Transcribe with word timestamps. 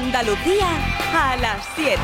Andalucía 0.00 0.68
a 1.12 1.36
las 1.36 1.66
7. 1.74 2.00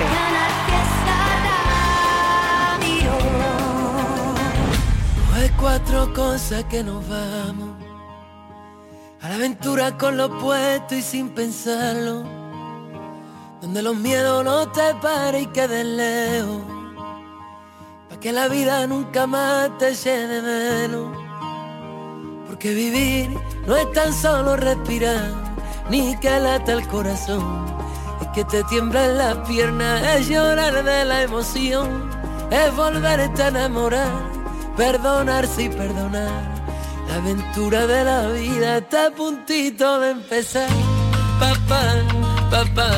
Hay 5.34 5.49
cuatro 5.50 6.12
cosas 6.12 6.65
que 6.65 6.83
nos 6.83 7.08
vamos. 7.08 7.70
A 9.22 9.29
la 9.29 9.36
aventura 9.36 9.96
con 9.96 10.16
lo 10.16 10.38
puesto 10.41 10.96
y 10.96 11.02
sin 11.02 11.30
pensarlo. 11.30 12.25
Donde 13.62 13.80
los 13.80 13.96
miedos 13.96 14.45
no 14.45 14.68
te 14.72 14.95
paren 15.00 15.45
y 15.45 15.46
queden 15.46 15.96
lejos. 15.96 16.62
Pa' 18.11 18.18
que 18.18 18.32
la 18.32 18.48
vida 18.48 18.88
nunca 18.88 19.29
más 19.29 19.70
te 19.79 19.95
llene 19.95 20.42
menos. 20.42 21.16
Porque 22.48 22.74
vivir 22.74 23.30
no 23.68 23.76
es 23.76 23.90
tan 23.92 24.12
solo 24.12 24.56
respirar, 24.56 25.30
ni 25.90 26.18
que 26.18 26.40
lata 26.40 26.72
el 26.72 26.86
corazón. 26.89 27.83
Que 28.34 28.44
te 28.44 28.64
tiemblan 28.64 29.16
las 29.16 29.36
piernas, 29.48 30.02
es 30.02 30.29
llorar 30.29 30.82
de 30.82 31.04
la 31.04 31.22
emoción, 31.22 32.11
es 32.51 32.75
volverte 32.75 33.42
a 33.45 33.48
enamorar 33.48 34.34
perdonarse 34.77 35.65
y 35.65 35.69
perdonar. 35.69 36.55
La 37.09 37.16
aventura 37.16 37.87
de 37.87 38.05
la 38.05 38.28
vida 38.28 38.78
está 38.78 39.06
a 39.06 39.11
puntito 39.11 40.01
de 40.01 40.11
empezar. 40.11 40.69
Papá, 41.39 41.83
papá, 42.51 42.91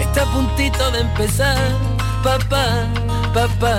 está 0.00 0.22
a 0.22 0.32
puntito 0.32 0.90
de 0.90 1.00
empezar. 1.00 1.58
Papá, 2.22 2.86
papá. 3.32 3.78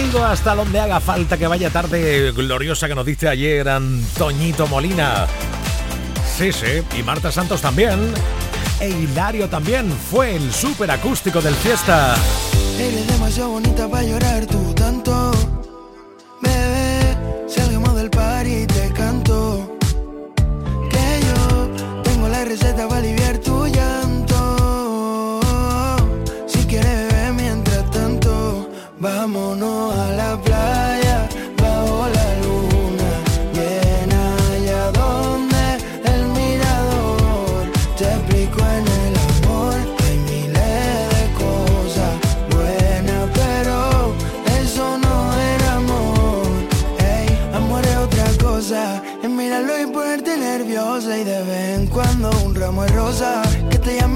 Contigo 0.00 0.24
hasta 0.24 0.54
donde 0.54 0.80
haga 0.80 0.98
falta 0.98 1.36
que 1.36 1.46
vaya 1.46 1.68
tarde 1.68 2.32
gloriosa 2.32 2.88
que 2.88 2.94
nos 2.94 3.04
diste 3.04 3.28
ayer 3.28 3.68
Antoñito 3.68 4.66
Molina. 4.66 5.26
Sí, 6.38 6.52
sí, 6.52 6.82
y 6.98 7.02
Marta 7.02 7.30
Santos 7.30 7.60
también. 7.60 7.98
E 8.80 8.88
Hilario 8.88 9.50
también 9.50 9.92
fue 9.92 10.36
el 10.36 10.54
súper 10.54 10.90
acústico 10.90 11.42
del 11.42 11.54
fiesta. 11.54 12.14
Bebé, 16.40 17.16
salgamos 17.46 17.94
del 17.94 18.08
par 18.08 18.46
y 18.46 18.66
te 18.66 18.90
canto. 18.94 19.70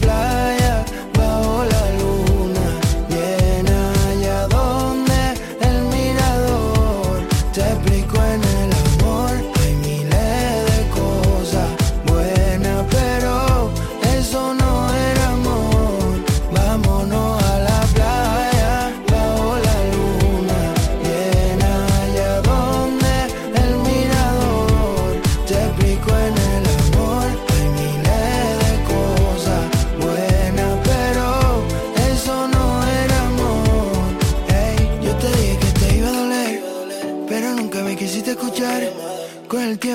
fly. 0.00 0.65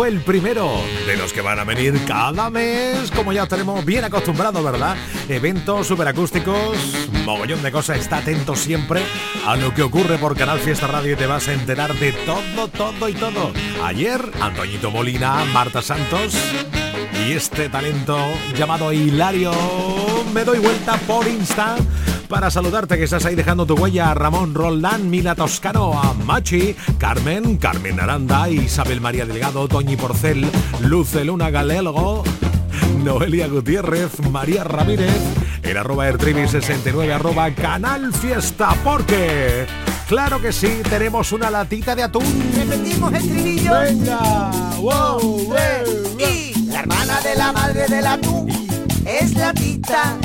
fue 0.00 0.08
el 0.08 0.22
primero 0.22 0.66
de 1.06 1.14
los 1.18 1.30
que 1.34 1.42
van 1.42 1.58
a 1.58 1.64
venir 1.64 2.06
cada 2.06 2.48
mes, 2.48 3.10
como 3.10 3.34
ya 3.34 3.46
tenemos 3.46 3.84
bien 3.84 4.02
acostumbrado, 4.02 4.62
¿verdad? 4.62 4.96
Eventos 5.28 5.88
superacústicos, 5.88 6.78
mogollón 7.26 7.62
de 7.62 7.70
cosas. 7.70 7.98
Está 7.98 8.16
atento 8.16 8.56
siempre 8.56 9.02
a 9.46 9.56
lo 9.56 9.74
que 9.74 9.82
ocurre 9.82 10.16
por 10.16 10.38
Canal 10.38 10.58
Fiesta 10.58 10.86
Radio 10.86 11.12
y 11.12 11.16
te 11.16 11.26
vas 11.26 11.48
a 11.48 11.52
enterar 11.52 11.92
de 11.92 12.14
todo, 12.14 12.68
todo 12.68 13.10
y 13.10 13.12
todo. 13.12 13.52
Ayer, 13.84 14.22
Antoñito 14.40 14.90
Molina, 14.90 15.44
Marta 15.52 15.82
Santos 15.82 16.34
y 17.22 17.32
este 17.32 17.68
talento 17.68 18.16
llamado 18.56 18.94
Hilario. 18.94 19.52
Me 20.32 20.46
doy 20.46 20.60
vuelta 20.60 20.96
por 21.06 21.28
Insta 21.28 21.76
para 22.30 22.48
saludarte 22.48 22.96
que 22.96 23.04
estás 23.04 23.26
ahí 23.26 23.34
dejando 23.34 23.66
tu 23.66 23.74
huella 23.74 24.12
a 24.12 24.14
Ramón 24.14 24.54
Roldán, 24.54 25.10
Mila 25.10 25.34
Toscano, 25.34 26.00
a 26.00 26.14
Machi, 26.14 26.76
Carmen, 26.96 27.56
Carmen 27.56 27.98
Aranda, 27.98 28.48
Isabel 28.48 29.00
María 29.00 29.26
Delgado, 29.26 29.66
Toñi 29.66 29.96
Porcel, 29.96 30.48
Luce 30.80 31.24
Luna 31.24 31.50
Galelgo, 31.50 32.22
Noelia 33.04 33.48
Gutiérrez, 33.48 34.20
María 34.30 34.62
Ramírez, 34.62 35.10
el 35.64 35.76
arroba 35.76 36.08
ertrivi69 36.08 37.12
arroba 37.12 37.50
canal 37.50 38.14
fiesta, 38.14 38.76
porque 38.84 39.66
claro 40.08 40.40
que 40.40 40.52
sí, 40.52 40.82
tenemos 40.88 41.32
una 41.32 41.50
latita 41.50 41.96
de 41.96 42.04
atún. 42.04 42.24
Repetimos 42.56 43.12
el 43.12 43.28
trinillo. 43.28 43.72
Venga, 43.80 44.50
wow, 44.78 45.52
Y 46.16 46.66
la 46.66 46.80
hermana 46.80 47.20
de 47.22 47.34
la 47.34 47.52
madre 47.52 47.88
del 47.88 48.06
atún 48.06 48.48
es 49.04 49.34
la 49.34 49.52
tita 49.52 50.16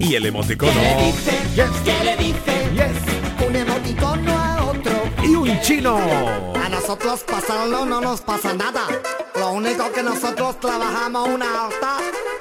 y 0.00 0.14
el 0.14 0.26
emoticono. 0.26 0.72
¿Qué 0.72 0.80
le 0.80 1.06
dice? 1.06 1.42
¿Qué 1.84 2.04
le 2.04 2.16
dice? 2.16 2.70
Yes. 2.72 3.46
Un 3.46 3.56
emoticono 3.56 4.32
a 4.32 4.64
otro. 4.64 4.92
Y 5.22 5.34
un 5.34 5.60
chino. 5.60 5.98
A 5.98 6.68
nosotros 6.68 7.20
pasarlo 7.24 7.84
no 7.84 8.00
nos 8.00 8.20
pasa 8.22 8.54
nada. 8.54 8.86
Lo 9.34 9.50
único 9.50 9.92
que 9.92 10.02
nosotros 10.02 10.58
trabajamos 10.60 11.28
una 11.28 11.64
alta, 11.64 11.98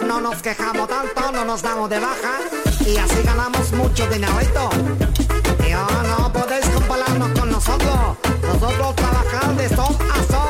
no 0.08 0.22
nos 0.22 0.42
quejamos 0.42 0.88
tanto, 0.88 1.32
no 1.34 1.44
nos 1.44 1.62
damos 1.62 1.90
de 1.90 2.00
baja 2.00 2.40
y 2.86 2.96
así 2.96 3.22
ganamos 3.24 3.72
mucho 3.74 4.08
dinerito. 4.08 4.70
Y 5.68 5.72
no 5.72 6.32
podéis 6.32 6.66
compararnos 6.70 7.38
con 7.38 7.52
nosotros. 7.52 8.18
Nosotros 8.42 8.96
trabajamos 8.96 9.58
de 9.58 9.70
sol 9.70 9.98
a 10.14 10.32
sol. 10.32 10.45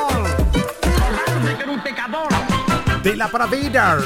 De 3.06 3.16
la 3.16 3.28
pradera. 3.28 4.00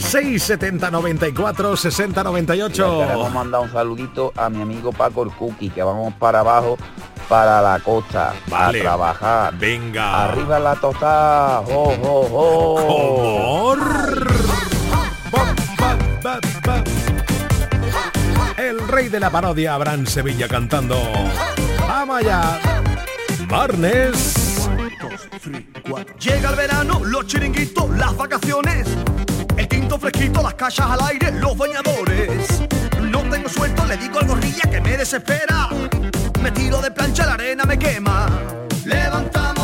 670 0.00 0.90
94 0.90 1.76
60 1.76 2.24
98. 2.24 2.98
Queremos 2.98 3.32
mandar 3.32 3.60
un 3.60 3.70
saludito 3.70 4.32
a 4.34 4.50
mi 4.50 4.60
amigo 4.60 4.92
Paco 4.92 5.22
el 5.22 5.30
Cookie, 5.30 5.70
que 5.70 5.84
vamos 5.84 6.12
para 6.14 6.40
abajo 6.40 6.76
para 7.28 7.62
la 7.62 7.78
costa 7.78 8.34
vale. 8.48 8.80
a 8.80 8.82
trabajar. 8.82 9.56
Venga. 9.56 10.24
Arriba 10.24 10.58
la 10.58 10.74
tosta. 10.74 11.60
¡Oh, 11.60 11.94
oh, 12.02 13.76
oh! 13.76 13.76
El 18.56 18.88
rey 18.88 19.08
de 19.08 19.20
la 19.20 19.30
parodia 19.30 19.74
Abraham 19.74 20.04
Sevilla 20.04 20.48
cantando. 20.48 21.00
Vamos 21.86 22.18
allá. 22.18 22.58
Barnes. 23.46 24.43
Llega 25.44 26.50
el 26.50 26.56
verano, 26.56 27.00
los 27.04 27.26
chiringuitos, 27.26 27.90
las 27.98 28.16
vacaciones. 28.16 28.88
El 29.56 29.68
tinto 29.68 29.98
fresquito, 29.98 30.42
las 30.42 30.54
calles 30.54 30.80
al 30.80 31.00
aire, 31.02 31.32
los 31.32 31.56
bañadores. 31.56 32.62
No 33.02 33.20
tengo 33.22 33.48
suelto, 33.48 33.84
le 33.84 33.96
digo 33.98 34.20
al 34.20 34.26
gorrilla 34.26 34.70
que 34.70 34.80
me 34.80 34.96
desespera. 34.96 35.68
Me 36.42 36.50
tiro 36.50 36.80
de 36.80 36.90
plancha, 36.90 37.26
la 37.26 37.34
arena 37.34 37.64
me 37.64 37.78
quema. 37.78 38.26
Levantamos 38.86 39.63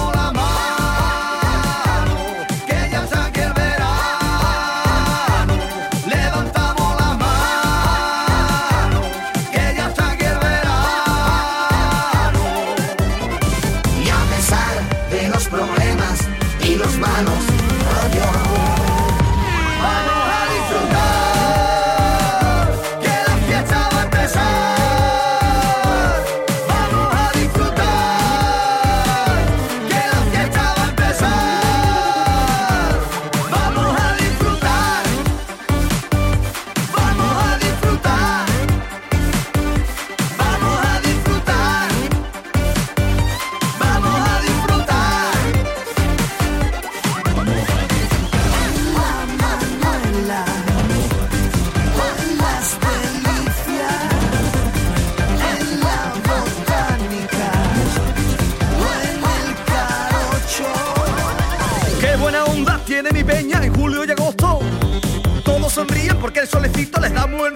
porque 66.21 66.41
el 66.41 66.49
solecito 66.49 67.01
les 67.01 67.13
da 67.15 67.25
buen 67.25 67.55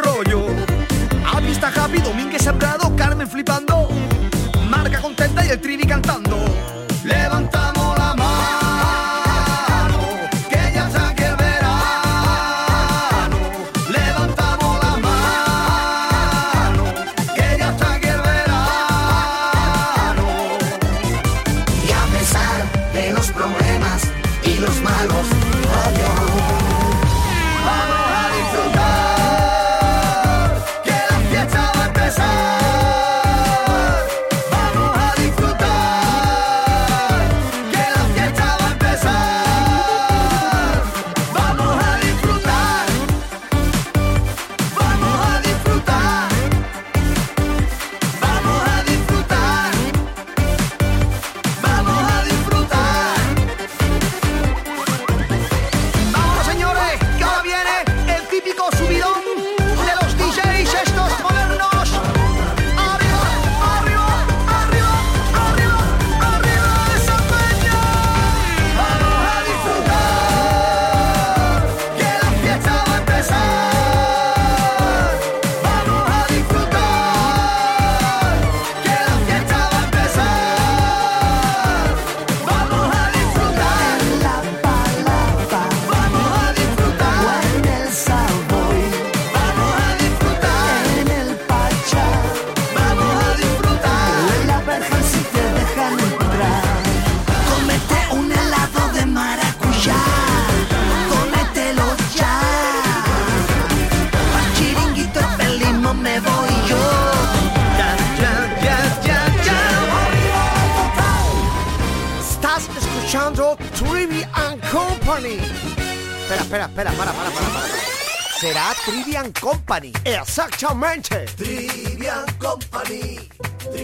Trivian 119.05 119.33
Company. 119.33 119.93
Exactamente. 120.07 121.27
Trivian 121.37 122.25
Company. 122.39 123.19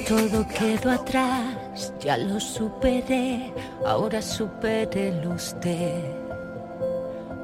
Todo 0.09 0.49
quedó 0.49 0.93
atrás, 0.93 1.93
ya 2.01 2.17
lo 2.17 2.41
superé, 2.41 3.53
ahora 3.85 4.23
supérelo 4.23 5.33
usted. 5.33 6.03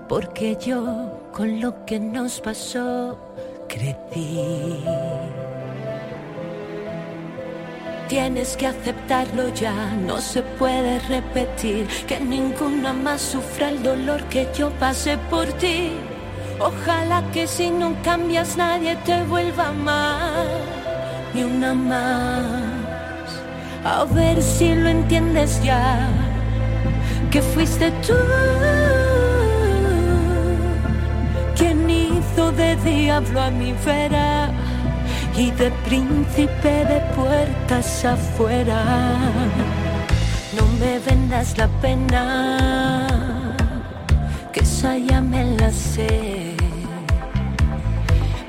Porque 0.08 0.56
yo 0.58 1.28
con 1.34 1.60
lo 1.60 1.84
que 1.84 2.00
nos 2.00 2.40
pasó 2.40 3.18
crecí. 3.68 4.82
Tienes 8.08 8.56
que 8.56 8.68
aceptarlo 8.68 9.52
ya, 9.52 9.92
no 9.96 10.18
se 10.22 10.40
puede 10.40 10.98
repetir 11.00 11.86
que 12.06 12.20
ninguna 12.20 12.94
más 12.94 13.20
sufra 13.20 13.68
el 13.68 13.82
dolor 13.82 14.24
que 14.30 14.48
yo 14.56 14.70
pasé 14.78 15.18
por 15.28 15.46
ti. 15.58 15.92
Ojalá 16.58 17.22
que 17.32 17.46
si 17.46 17.70
no 17.70 17.94
cambias 18.02 18.56
nadie 18.56 18.96
te 19.04 19.22
vuelva 19.24 19.72
mal, 19.72 20.48
ni 21.34 21.44
una 21.44 21.74
más. 21.74 22.46
A 23.84 24.04
ver 24.04 24.42
si 24.42 24.74
lo 24.74 24.88
entiendes 24.88 25.62
ya, 25.62 26.08
que 27.30 27.42
fuiste 27.42 27.90
tú 28.06 28.14
quien 31.56 31.88
hizo 31.88 32.52
de 32.52 32.76
diablo 32.76 33.40
a 33.40 33.50
mi 33.50 33.72
vera 33.84 34.50
y 35.36 35.50
de 35.52 35.70
príncipe 35.86 36.84
de 36.84 37.00
puertas 37.14 38.04
afuera. 38.04 38.82
No 40.56 40.66
me 40.80 40.98
vendas 40.98 41.56
la 41.58 41.68
pena, 41.82 43.05
que 44.56 44.62
esa 44.62 44.96
ya 44.96 45.20
me 45.20 45.44
la 45.56 45.70
sé. 45.70 46.54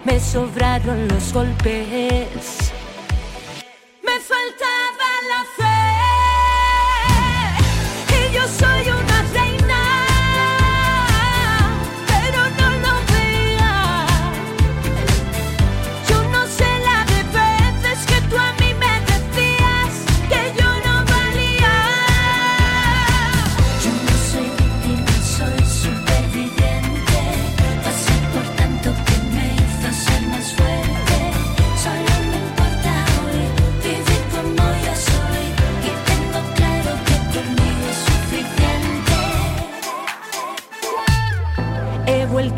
Me 0.05 0.19
sobraron 0.19 1.07
los 1.09 1.33
golpes, 1.33 2.66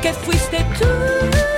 que 0.00 0.12
fuiste 0.14 0.64
tú. 0.78 1.53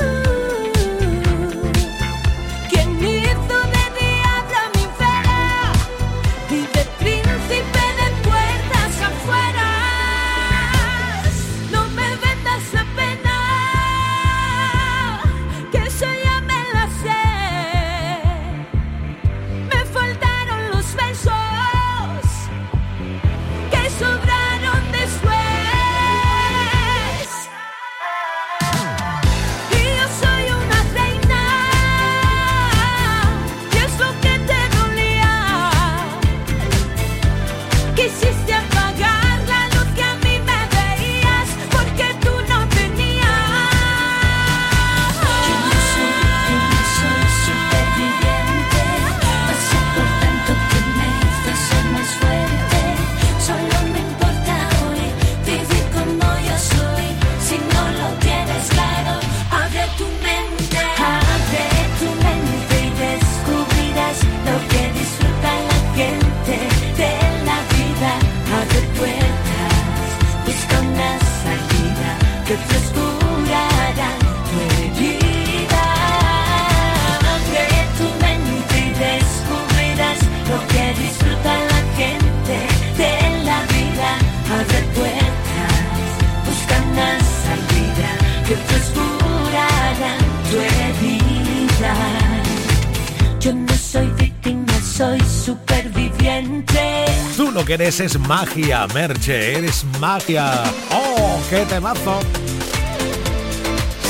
Que 97.67 97.75
eres 97.75 97.99
es 97.99 98.19
magia, 98.21 98.87
Merche, 98.95 99.59
eres 99.59 99.85
magia. 99.99 100.63
¡Oh, 100.93 101.41
qué 101.51 101.67
temazo! 101.67 102.21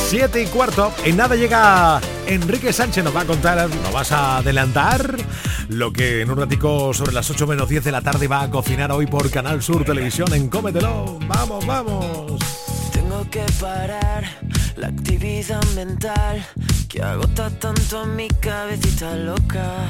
Siete 0.08 0.42
y 0.42 0.46
cuarto, 0.46 0.92
en 1.04 1.16
nada 1.16 1.36
llega 1.36 2.00
Enrique 2.26 2.72
Sánchez, 2.72 3.02
nos 3.02 3.16
va 3.16 3.22
a 3.22 3.25
contar, 3.25 3.68
nos 3.68 3.92
vas 3.92 4.12
a 4.12 4.38
adelantar 4.38 5.16
lo 5.68 5.90
que 5.90 6.20
en 6.20 6.30
un 6.30 6.36
ratico 6.36 6.92
sobre 6.92 7.12
las 7.12 7.30
8 7.30 7.46
menos 7.46 7.68
10 7.68 7.84
de 7.84 7.92
la 7.92 8.02
tarde 8.02 8.28
va 8.28 8.42
a 8.42 8.50
cocinar 8.50 8.92
hoy 8.92 9.06
por 9.06 9.30
Canal 9.30 9.62
Sur 9.62 9.84
Televisión 9.84 10.32
en 10.34 10.48
Cómetelo. 10.48 11.18
¡Vamos, 11.26 11.64
vamos! 11.66 12.38
Tengo 12.92 13.28
que 13.30 13.44
parar 13.58 14.25
la 14.76 14.88
actividad 14.88 15.64
mental 15.75 16.46
que 16.88 17.02
agota 17.02 17.48
tanto 17.58 18.04
mi 18.04 18.28
cabecita 18.28 19.16
loca. 19.16 19.88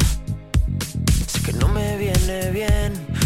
Sé 1.26 1.42
que 1.42 1.52
no 1.54 1.66
me 1.68 1.96
viene 1.96 2.50
bien 2.52 3.25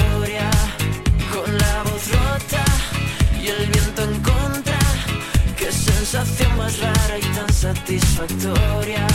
Más 6.61 6.79
rara 6.79 7.17
y 7.17 7.21
tan 7.37 7.53
satisfactoria. 7.53 9.07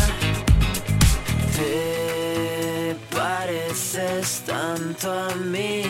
Te 1.56 2.96
pareces 3.14 4.42
tanto 4.46 5.12
a 5.12 5.34
mí. 5.36 5.82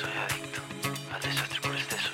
Soy 0.00 0.14
adicto 0.24 0.60
al 1.14 1.20
desastre 1.22 1.60
por 1.60 1.74
exceso. 1.74 2.10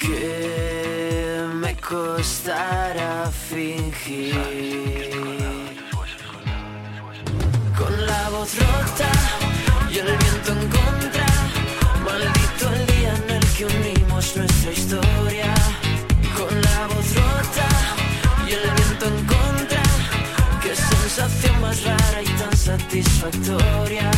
Que 0.00 1.46
me 1.62 1.76
costará 1.76 3.30
fingir. 3.50 4.34
Con 7.78 8.06
la 8.06 8.28
voz 8.30 8.50
rota 8.58 9.17
satisfactoria. 23.02 24.10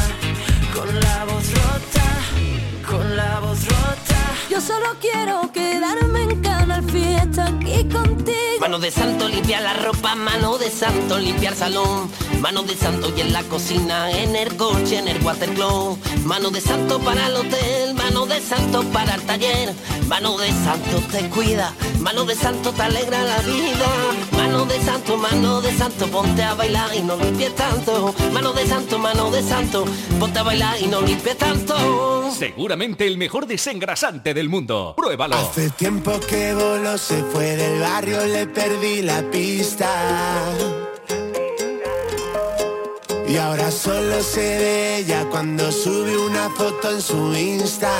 Con 0.74 0.88
la 1.00 1.24
voz 1.24 1.52
rota, 1.52 2.88
con 2.88 3.16
la 3.16 3.40
voz 3.40 3.64
rota. 3.66 4.20
Yo 4.48 4.60
solo 4.60 4.96
quiero 5.00 5.50
quedarme 5.52 6.22
en 6.22 6.40
Canal 6.40 6.82
Fiesta 6.90 7.46
aquí 7.46 7.84
contigo. 7.88 8.60
Mano 8.60 8.78
de 8.78 8.90
santo 8.90 9.28
limpiar 9.28 9.62
la 9.62 9.74
ropa, 9.74 10.14
mano 10.14 10.58
de 10.58 10.70
santo 10.70 11.18
limpiar 11.18 11.54
salón, 11.54 12.10
mano 12.40 12.62
de 12.62 12.74
santo 12.74 13.12
y 13.16 13.20
en 13.20 13.32
la 13.32 13.42
cocina, 13.44 14.10
en 14.10 14.34
el 14.34 14.56
coche, 14.56 14.98
en 14.98 15.08
el 15.08 15.22
watercloak, 15.22 15.98
mano 16.24 16.50
de 16.50 16.60
santo 16.60 16.98
para 17.00 17.26
el 17.26 17.36
hotel, 17.36 17.94
mano 17.94 18.26
de 18.26 18.40
santo 18.40 18.82
para 18.92 19.14
el 19.14 19.22
taller, 19.22 19.74
mano 20.08 20.38
de 20.38 20.48
santo 20.48 21.02
te 21.12 21.28
cuida, 21.28 21.74
mano 22.00 22.24
de 22.24 22.34
santo 22.34 22.72
te 22.72 22.82
alegra 22.82 23.22
la 23.24 23.38
vida, 23.40 23.88
mano 24.32 24.64
de 24.64 24.80
santo, 24.80 25.16
mano 25.16 25.60
de 25.60 25.72
santo, 25.76 26.06
ponte 26.08 26.42
a 26.42 26.54
bailar 26.54 26.94
y 26.94 27.02
no 27.02 27.16
limpies 27.16 27.54
tanto, 27.54 28.14
mano 28.32 28.52
de 28.52 28.66
santo, 28.66 28.98
mano 28.98 29.30
de 29.30 29.42
santo, 29.42 29.84
ponte 30.18 30.38
a 30.38 30.42
bailar 30.42 30.80
y 30.80 30.86
no 30.86 31.02
limpies 31.02 31.36
tanto. 31.36 32.30
Seguramente 32.32 33.06
el 33.06 33.18
mejor 33.18 33.46
desengrasante 33.46 34.32
del 34.32 34.48
mundo. 34.48 34.94
Pruébalo. 34.96 35.36
Hace 35.36 35.70
tiempo 35.70 36.18
que 36.20 36.54
voló, 36.54 36.96
se 36.96 37.22
fue 37.24 37.56
del 37.56 37.80
barrio, 37.80 38.24
le 38.26 38.46
perdí 38.46 39.02
la 39.02 39.22
pista. 39.30 40.79
Y 43.30 43.36
ahora 43.36 43.70
solo 43.70 44.20
se 44.24 44.40
ve 44.40 44.96
ella 44.96 45.24
cuando 45.30 45.70
sube 45.70 46.18
una 46.18 46.50
foto 46.50 46.90
en 46.90 47.00
su 47.00 47.32
Insta. 47.32 47.92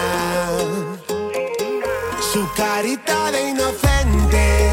Su 2.32 2.52
carita 2.56 3.30
de 3.30 3.50
inocente 3.50 4.70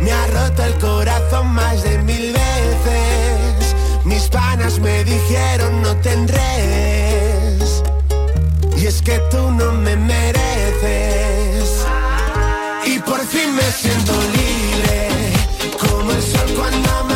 me 0.00 0.12
ha 0.12 0.26
roto 0.28 0.62
el 0.62 0.74
corazón 0.78 1.48
más 1.48 1.82
de 1.82 1.98
mil 1.98 2.32
veces. 2.32 3.74
Mis 4.04 4.28
panas 4.28 4.78
me 4.78 5.02
dijeron 5.02 5.82
no 5.82 5.96
tendrés. 5.96 7.82
Y 8.76 8.86
es 8.86 9.02
que 9.02 9.18
tú 9.32 9.50
no 9.50 9.72
me 9.72 9.96
mereces. 9.96 11.84
Y 12.86 13.00
por 13.00 13.18
fin 13.26 13.52
me 13.52 13.68
siento 13.72 14.12
libre. 14.12 15.08
Como 15.76 16.12
el 16.12 16.22
sol 16.22 16.54
cuando 16.56 17.11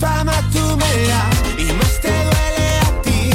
fama 0.00 0.32
tú 0.52 0.64
me 0.82 0.92
das 1.10 1.36
y 1.58 1.72
más 1.74 2.00
te 2.00 2.08
duele 2.08 2.66
a 2.86 3.02
ti. 3.02 3.30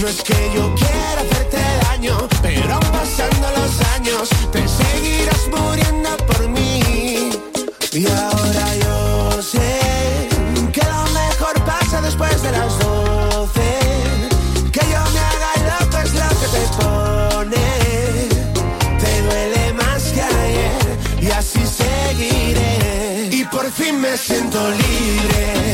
No 0.00 0.08
es 0.08 0.22
que 0.22 0.38
yo 0.54 0.74
quiera 0.76 1.20
hacerte 1.24 1.58
daño, 1.86 2.16
pero 2.40 2.78
pasando 2.92 3.46
los 3.58 3.72
años 3.96 4.28
me 24.10 24.16
siento 24.16 24.58
libre. 24.72 25.69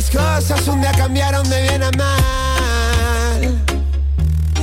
Las 0.00 0.10
cosas 0.10 0.66
un 0.68 0.80
día 0.80 0.92
cambiaron 0.92 1.46
de 1.50 1.60
bien 1.60 1.82
a 1.82 1.90
mal. 1.90 3.64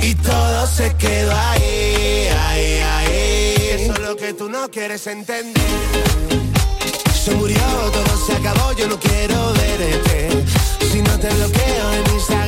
Y 0.02 0.14
todo 0.16 0.66
se 0.66 0.92
quedó 0.96 1.32
ahí, 1.32 2.26
ahí, 2.46 2.80
ahí. 2.80 3.54
Eso 3.72 3.92
es 3.92 4.00
lo 4.00 4.16
que 4.16 4.32
tú 4.32 4.48
no 4.48 4.68
quieres 4.68 5.06
entender. 5.06 5.62
Se 7.14 7.30
murió, 7.36 7.60
todo 7.92 8.26
se 8.26 8.32
acabó, 8.32 8.72
yo 8.72 8.88
no 8.88 8.98
quiero 8.98 9.52
verte. 9.52 10.44
Si 10.90 11.02
no 11.02 11.18
te 11.20 11.28
bloqueo 11.28 11.92
en 11.92 12.14
Instagram 12.14 12.47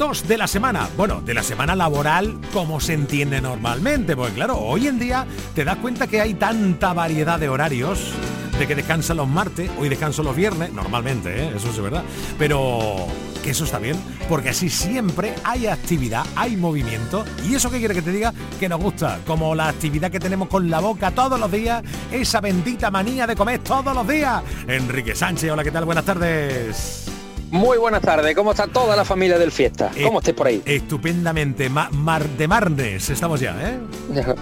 2 0.00 0.28
de 0.28 0.38
la 0.38 0.46
semana. 0.46 0.88
Bueno, 0.96 1.20
de 1.20 1.34
la 1.34 1.42
semana 1.42 1.76
laboral 1.76 2.38
como 2.54 2.80
se 2.80 2.94
entiende 2.94 3.42
normalmente, 3.42 4.16
porque 4.16 4.32
claro, 4.32 4.56
hoy 4.56 4.86
en 4.86 4.98
día 4.98 5.26
te 5.54 5.62
das 5.62 5.76
cuenta 5.76 6.06
que 6.06 6.22
hay 6.22 6.32
tanta 6.32 6.94
variedad 6.94 7.38
de 7.38 7.50
horarios 7.50 8.14
de 8.58 8.66
que 8.66 8.74
descansan 8.74 9.18
los 9.18 9.28
martes, 9.28 9.70
hoy 9.78 9.90
descanso 9.90 10.22
los 10.22 10.34
viernes, 10.34 10.72
normalmente, 10.72 11.42
¿eh? 11.42 11.52
eso 11.54 11.68
es 11.68 11.78
verdad, 11.82 12.02
pero 12.38 12.96
que 13.42 13.50
eso 13.50 13.64
está 13.64 13.78
bien, 13.78 13.94
porque 14.26 14.48
así 14.48 14.70
siempre 14.70 15.34
hay 15.44 15.66
actividad, 15.66 16.24
hay 16.34 16.56
movimiento, 16.56 17.22
y 17.46 17.54
eso 17.54 17.70
que 17.70 17.78
quiere 17.78 17.92
que 17.92 18.00
te 18.00 18.10
diga 18.10 18.32
que 18.58 18.70
nos 18.70 18.80
gusta, 18.80 19.18
como 19.26 19.54
la 19.54 19.68
actividad 19.68 20.10
que 20.10 20.18
tenemos 20.18 20.48
con 20.48 20.70
la 20.70 20.80
boca 20.80 21.10
todos 21.10 21.38
los 21.38 21.52
días, 21.52 21.82
esa 22.10 22.40
bendita 22.40 22.90
manía 22.90 23.26
de 23.26 23.36
comer 23.36 23.58
todos 23.58 23.94
los 23.94 24.08
días. 24.08 24.42
Enrique 24.66 25.14
Sánchez, 25.14 25.50
hola, 25.50 25.62
¿qué 25.62 25.70
tal? 25.70 25.84
Buenas 25.84 26.06
tardes. 26.06 27.19
Muy 27.50 27.78
buenas 27.78 28.00
tardes, 28.00 28.34
¿cómo 28.36 28.52
está 28.52 28.68
toda 28.68 28.94
la 28.94 29.04
familia 29.04 29.36
del 29.36 29.50
fiesta? 29.50 29.90
¿Cómo 30.04 30.20
estáis 30.20 30.36
por 30.36 30.46
ahí? 30.46 30.62
Estupendamente, 30.64 31.68
Ma- 31.68 31.90
mar 31.90 32.24
de 32.24 32.46
marnes, 32.46 33.10
estamos 33.10 33.40
ya, 33.40 33.56
¿eh? 33.60 33.78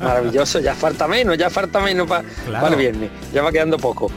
Maravilloso, 0.00 0.60
ya 0.60 0.74
falta 0.76 1.08
menos, 1.08 1.36
ya 1.36 1.50
falta 1.50 1.80
menos 1.80 2.06
para 2.06 2.22
Claro. 2.46 2.68
el 2.68 2.76
viernes, 2.76 3.10
ya 3.34 3.42
va 3.42 3.50
quedando 3.50 3.76
poco. 3.76 4.08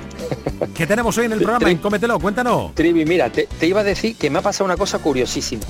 ¿Qué 0.75 0.85
tenemos 0.85 1.17
hoy 1.17 1.25
en 1.25 1.31
el 1.33 1.41
programa? 1.41 1.69
En 1.69 1.77
Cómetelo, 1.79 2.19
cuéntanos. 2.19 2.75
Trivi, 2.75 3.05
mira, 3.05 3.31
te, 3.31 3.47
te 3.59 3.65
iba 3.65 3.81
a 3.81 3.83
decir 3.83 4.15
que 4.15 4.29
me 4.29 4.37
ha 4.39 4.41
pasado 4.43 4.65
una 4.65 4.77
cosa 4.77 4.99
curiosísima. 4.99 5.63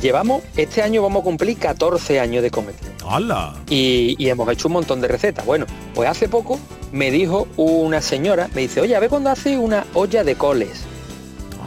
Llevamos, 0.00 0.42
este 0.56 0.82
año 0.82 1.02
vamos 1.02 1.22
a 1.22 1.24
cumplir 1.24 1.58
14 1.58 2.20
años 2.20 2.42
de 2.44 2.50
Cómetelo. 2.52 2.92
¡Hala! 3.08 3.54
y, 3.68 4.14
y 4.18 4.28
hemos 4.30 4.48
hecho 4.50 4.68
un 4.68 4.74
montón 4.74 5.00
de 5.00 5.08
recetas. 5.08 5.44
Bueno, 5.44 5.66
pues 5.94 6.08
hace 6.08 6.28
poco 6.28 6.60
me 6.92 7.10
dijo 7.10 7.48
una 7.56 8.00
señora, 8.00 8.48
me 8.54 8.60
dice, 8.62 8.80
oye, 8.80 8.94
a 8.94 9.00
ver 9.00 9.10
cuando 9.10 9.30
hace 9.30 9.58
una 9.58 9.84
olla 9.94 10.22
de 10.22 10.36
coles. 10.36 10.84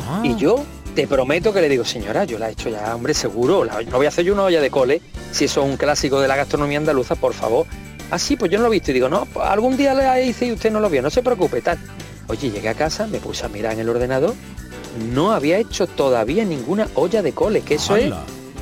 Ah. 0.08 0.22
Y 0.24 0.36
yo 0.36 0.64
te 0.96 1.08
prometo 1.08 1.52
que 1.54 1.62
le 1.62 1.70
digo, 1.70 1.84
señora, 1.84 2.24
yo 2.24 2.38
la 2.40 2.50
he 2.50 2.54
hecho 2.54 2.70
ya, 2.70 2.96
hombre, 2.96 3.14
seguro, 3.14 3.64
la- 3.66 3.82
no 3.82 3.98
voy 3.98 4.06
a 4.06 4.10
hacer 4.10 4.24
yo 4.26 4.34
una 4.34 4.44
olla 4.44 4.62
de 4.62 4.70
coles, 4.70 5.02
si 5.32 5.46
eso 5.46 5.64
es 5.64 5.70
un 5.70 5.78
clásico 5.78 6.20
de 6.22 6.28
la 6.28 6.36
gastronomía 6.36 6.78
andaluza, 6.78 7.16
por 7.16 7.34
favor. 7.34 7.66
Ah, 8.12 8.20
sí, 8.20 8.36
pues 8.38 8.52
yo 8.52 8.58
no 8.60 8.64
lo 8.66 8.70
he 8.70 8.74
visto. 8.74 8.92
Y 8.92 8.94
digo, 8.94 9.10
no, 9.10 9.26
pues 9.26 9.46
algún 9.48 9.76
día 9.78 9.94
la 9.94 10.22
hice 10.22 10.46
y 10.46 10.52
usted 10.54 10.72
no 10.72 10.80
lo 10.80 10.90
vio, 10.90 11.02
no 11.02 11.10
se 11.10 11.22
preocupe, 11.24 11.62
tal. 11.62 11.78
Oye, 12.28 12.50
llegué 12.52 12.70
a 12.70 12.74
casa, 12.76 13.08
me 13.08 13.20
puse 13.20 13.46
a 13.46 13.50
mirar 13.50 13.74
en 13.74 13.80
el 13.82 13.90
ordenador, 13.90 14.34
no 15.12 15.32
había 15.32 15.58
hecho 15.58 15.88
todavía 15.88 16.46
ninguna 16.46 16.88
olla 16.96 17.22
de 17.22 17.34
coles, 17.34 17.64
que 17.64 17.76
eso 17.76 17.96
es... 17.96 18.14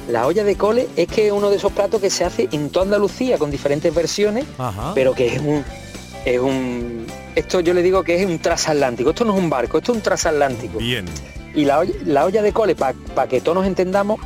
La 0.09 0.27
olla 0.27 0.43
de 0.43 0.57
cole 0.57 0.89
es 0.97 1.07
que 1.07 1.27
es 1.27 1.31
uno 1.31 1.49
de 1.49 1.55
esos 1.55 1.71
platos 1.71 2.01
que 2.01 2.09
se 2.09 2.25
hace 2.25 2.49
en 2.51 2.69
toda 2.71 2.83
Andalucía 2.83 3.37
con 3.37 3.49
diferentes 3.49 3.95
versiones, 3.95 4.43
Ajá. 4.57 4.91
pero 4.93 5.13
que 5.13 5.27
es 5.35 5.39
un 5.41 5.63
es 6.25 6.39
un 6.41 7.05
esto 7.35 7.61
yo 7.61 7.73
le 7.73 7.81
digo 7.81 8.03
que 8.03 8.21
es 8.21 8.25
un 8.25 8.37
transatlántico. 8.39 9.11
Esto 9.11 9.23
no 9.23 9.33
es 9.33 9.39
un 9.41 9.49
barco, 9.49 9.77
esto 9.77 9.93
es 9.93 9.97
un 9.99 10.01
transatlántico. 10.03 10.77
Bien. 10.79 11.05
Y 11.55 11.65
la, 11.65 11.79
olla- 11.79 11.93
la 12.05 12.25
olla 12.25 12.41
de 12.41 12.51
cole, 12.53 12.75
para 12.75 12.95
que 13.29 13.41
todos 13.41 13.55
nos 13.57 13.67
entendamos, 13.67 14.19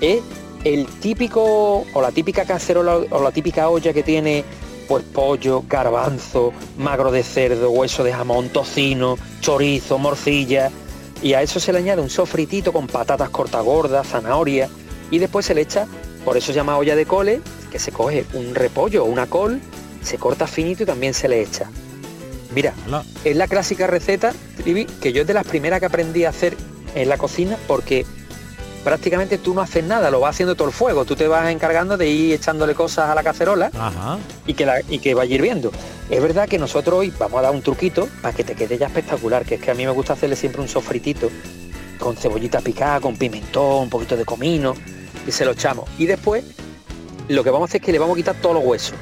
es 0.00 0.20
el 0.64 0.86
típico 0.86 1.84
o 1.92 2.00
la 2.02 2.10
típica 2.12 2.44
cacerola 2.44 2.96
o 3.10 3.22
la 3.22 3.30
típica 3.32 3.68
olla 3.68 3.92
que 3.92 4.02
tiene 4.02 4.44
pues 4.88 5.04
pollo, 5.04 5.64
garbanzo, 5.68 6.52
magro 6.78 7.10
de 7.10 7.22
cerdo, 7.22 7.70
hueso 7.70 8.04
de 8.04 8.12
jamón, 8.12 8.48
tocino, 8.48 9.16
chorizo, 9.40 9.98
morcilla 9.98 10.70
y 11.22 11.34
a 11.34 11.42
eso 11.42 11.60
se 11.60 11.72
le 11.72 11.78
añade 11.80 12.00
un 12.00 12.08
sofritito 12.08 12.72
con 12.72 12.86
patatas 12.86 13.28
cortagordas, 13.28 14.06
zanahoria 14.06 14.68
y 15.10 15.18
después 15.18 15.44
se 15.44 15.54
le 15.54 15.60
echa, 15.62 15.86
por 16.24 16.36
eso 16.36 16.48
se 16.48 16.54
llama 16.54 16.78
olla 16.78 16.96
de 16.96 17.04
cole, 17.06 17.40
que 17.70 17.78
se 17.78 17.92
coge 17.92 18.24
un 18.34 18.54
repollo 18.54 19.04
o 19.04 19.06
una 19.06 19.26
col, 19.26 19.60
se 20.02 20.16
corta 20.16 20.46
finito 20.46 20.84
y 20.84 20.86
también 20.86 21.12
se 21.12 21.28
le 21.28 21.42
echa. 21.42 21.70
Mira, 22.54 22.72
es 23.24 23.36
la 23.36 23.46
clásica 23.46 23.86
receta, 23.86 24.32
Trivi, 24.56 24.86
que 24.86 25.12
yo 25.12 25.22
es 25.22 25.26
de 25.28 25.34
las 25.34 25.46
primeras 25.46 25.80
que 25.80 25.86
aprendí 25.86 26.24
a 26.24 26.30
hacer 26.30 26.56
en 26.94 27.08
la 27.08 27.18
cocina 27.18 27.56
porque 27.66 28.06
prácticamente 28.84 29.36
tú 29.36 29.54
no 29.54 29.60
haces 29.60 29.84
nada, 29.84 30.10
lo 30.10 30.20
vas 30.20 30.30
haciendo 30.34 30.54
todo 30.54 30.68
el 30.68 30.74
fuego, 30.74 31.04
tú 31.04 31.14
te 31.14 31.28
vas 31.28 31.50
encargando 31.50 31.96
de 31.96 32.08
ir 32.08 32.32
echándole 32.34 32.74
cosas 32.74 33.10
a 33.10 33.14
la 33.14 33.22
cacerola 33.22 33.70
Ajá. 33.78 34.18
y 34.46 34.54
que, 34.54 34.64
la, 34.64 34.80
y 34.88 34.98
que 34.98 35.14
vaya 35.14 35.34
hirviendo. 35.34 35.70
Es 36.08 36.22
verdad 36.22 36.48
que 36.48 36.58
nosotros 36.58 37.00
hoy 37.00 37.12
vamos 37.18 37.38
a 37.38 37.42
dar 37.42 37.52
un 37.52 37.60
truquito 37.60 38.08
para 38.22 38.34
que 38.34 38.44
te 38.44 38.54
quede 38.54 38.78
ya 38.78 38.86
espectacular, 38.86 39.44
que 39.44 39.56
es 39.56 39.60
que 39.60 39.70
a 39.70 39.74
mí 39.74 39.84
me 39.84 39.92
gusta 39.92 40.14
hacerle 40.14 40.36
siempre 40.36 40.62
un 40.62 40.68
sofritito 40.68 41.30
con 41.98 42.16
cebollita 42.16 42.60
picada, 42.60 43.00
con 43.00 43.16
pimentón, 43.16 43.82
un 43.82 43.90
poquito 43.90 44.16
de 44.16 44.24
comino 44.24 44.74
y 45.26 45.32
se 45.32 45.44
lo 45.44 45.50
echamos. 45.50 45.84
Y 45.98 46.06
después 46.06 46.44
lo 47.28 47.44
que 47.44 47.50
vamos 47.50 47.68
a 47.68 47.70
hacer 47.70 47.82
es 47.82 47.84
que 47.84 47.92
le 47.92 47.98
vamos 47.98 48.14
a 48.14 48.16
quitar 48.16 48.36
todos 48.36 48.54
los 48.54 48.64
huesos. 48.64 48.94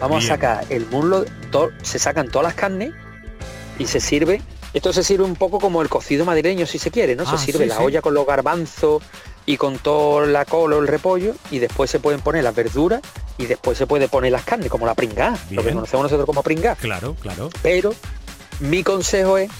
Vamos 0.00 0.20
Bien. 0.20 0.32
a 0.32 0.34
sacar 0.34 0.64
el 0.70 0.86
muslo, 0.86 1.24
to- 1.50 1.70
se 1.82 1.98
sacan 1.98 2.28
todas 2.28 2.46
las 2.48 2.54
carnes 2.54 2.92
y 3.78 3.86
se 3.86 4.00
sirve. 4.00 4.40
Esto 4.72 4.92
se 4.92 5.02
sirve 5.04 5.24
un 5.24 5.36
poco 5.36 5.58
como 5.58 5.82
el 5.82 5.88
cocido 5.88 6.24
madrileño 6.24 6.64
si 6.66 6.78
se 6.78 6.90
quiere, 6.90 7.16
¿no? 7.16 7.24
Ah, 7.26 7.36
se 7.36 7.44
sirve 7.44 7.64
sí, 7.64 7.68
la 7.70 7.76
sí. 7.78 7.82
olla 7.84 8.00
con 8.02 8.14
los 8.14 8.24
garbanzos 8.26 9.02
y 9.46 9.56
con 9.56 9.78
toda 9.78 10.26
la 10.26 10.44
col 10.44 10.72
o 10.72 10.78
el 10.78 10.86
repollo 10.86 11.34
y 11.50 11.58
después 11.58 11.90
se 11.90 11.98
pueden 11.98 12.20
poner 12.20 12.44
las 12.44 12.54
verduras 12.54 13.00
y 13.36 13.46
después 13.46 13.76
se 13.76 13.86
puede 13.86 14.06
poner 14.08 14.30
las 14.32 14.44
carnes 14.44 14.70
como 14.70 14.86
la 14.86 14.94
pringá, 14.94 15.30
lo 15.50 15.62
que 15.62 15.68
Bien. 15.68 15.74
conocemos 15.74 16.04
nosotros 16.04 16.26
como 16.26 16.42
pringá. 16.42 16.76
Claro, 16.76 17.16
claro. 17.20 17.50
Pero 17.62 17.92
mi 18.60 18.84
consejo 18.84 19.38
es 19.38 19.50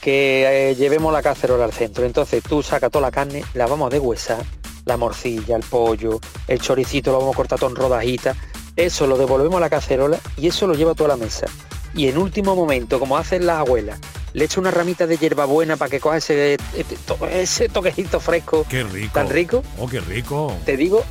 que 0.00 0.70
eh, 0.70 0.74
llevemos 0.74 1.12
la 1.12 1.22
cacerola 1.22 1.64
al 1.64 1.72
centro. 1.72 2.04
Entonces 2.04 2.42
tú 2.42 2.62
sacas 2.62 2.90
toda 2.90 3.02
la 3.02 3.10
carne, 3.10 3.44
la 3.54 3.66
vamos 3.66 3.88
a 3.88 3.90
deshuesar, 3.90 4.42
la 4.84 4.96
morcilla, 4.96 5.56
el 5.56 5.62
pollo, 5.62 6.18
el 6.48 6.60
choricito 6.60 7.12
lo 7.12 7.18
vamos 7.18 7.34
a 7.34 7.36
cortar 7.36 7.58
todo 7.58 7.70
en 7.70 7.76
rodajitas. 7.76 8.36
Eso 8.76 9.06
lo 9.06 9.16
devolvemos 9.16 9.56
a 9.56 9.60
la 9.60 9.70
cacerola 9.70 10.18
y 10.36 10.48
eso 10.48 10.66
lo 10.66 10.74
lleva 10.74 10.92
a 10.92 10.94
toda 10.94 11.08
la 11.10 11.16
mesa. 11.16 11.46
Y 11.94 12.08
en 12.08 12.18
último 12.18 12.56
momento, 12.56 12.98
como 12.98 13.16
hacen 13.16 13.46
las 13.46 13.58
abuelas, 13.58 14.00
le 14.32 14.44
echo 14.46 14.60
una 14.60 14.72
ramita 14.72 15.06
de 15.06 15.16
hierbabuena 15.16 15.76
para 15.76 15.88
que 15.90 16.00
coja 16.00 16.16
ese, 16.16 16.54
este- 16.76 16.96
ese 17.40 17.68
toquecito 17.68 18.18
fresco 18.18 18.66
Qué 18.68 18.82
rico. 18.82 19.12
tan 19.14 19.28
rico. 19.30 19.62
Oh, 19.78 19.86
qué 19.86 20.00
rico. 20.00 20.52
Te 20.64 20.76
digo, 20.76 21.04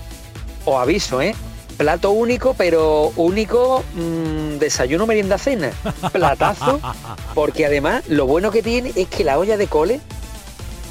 os 0.65 0.75
aviso, 0.81 1.21
¿eh? 1.21 1.33
Plato 1.77 2.11
único, 2.11 2.53
pero 2.53 3.13
único 3.15 3.83
mm, 3.95 4.57
desayuno, 4.59 5.07
merienda, 5.07 5.37
cena. 5.37 5.71
Platazo, 6.11 6.81
porque 7.33 7.65
además 7.65 8.03
lo 8.09 8.27
bueno 8.27 8.51
que 8.51 8.61
tiene 8.61 8.91
es 8.95 9.07
que 9.07 9.23
la 9.23 9.39
olla 9.39 9.55
de 9.55 9.67
cole, 9.67 10.01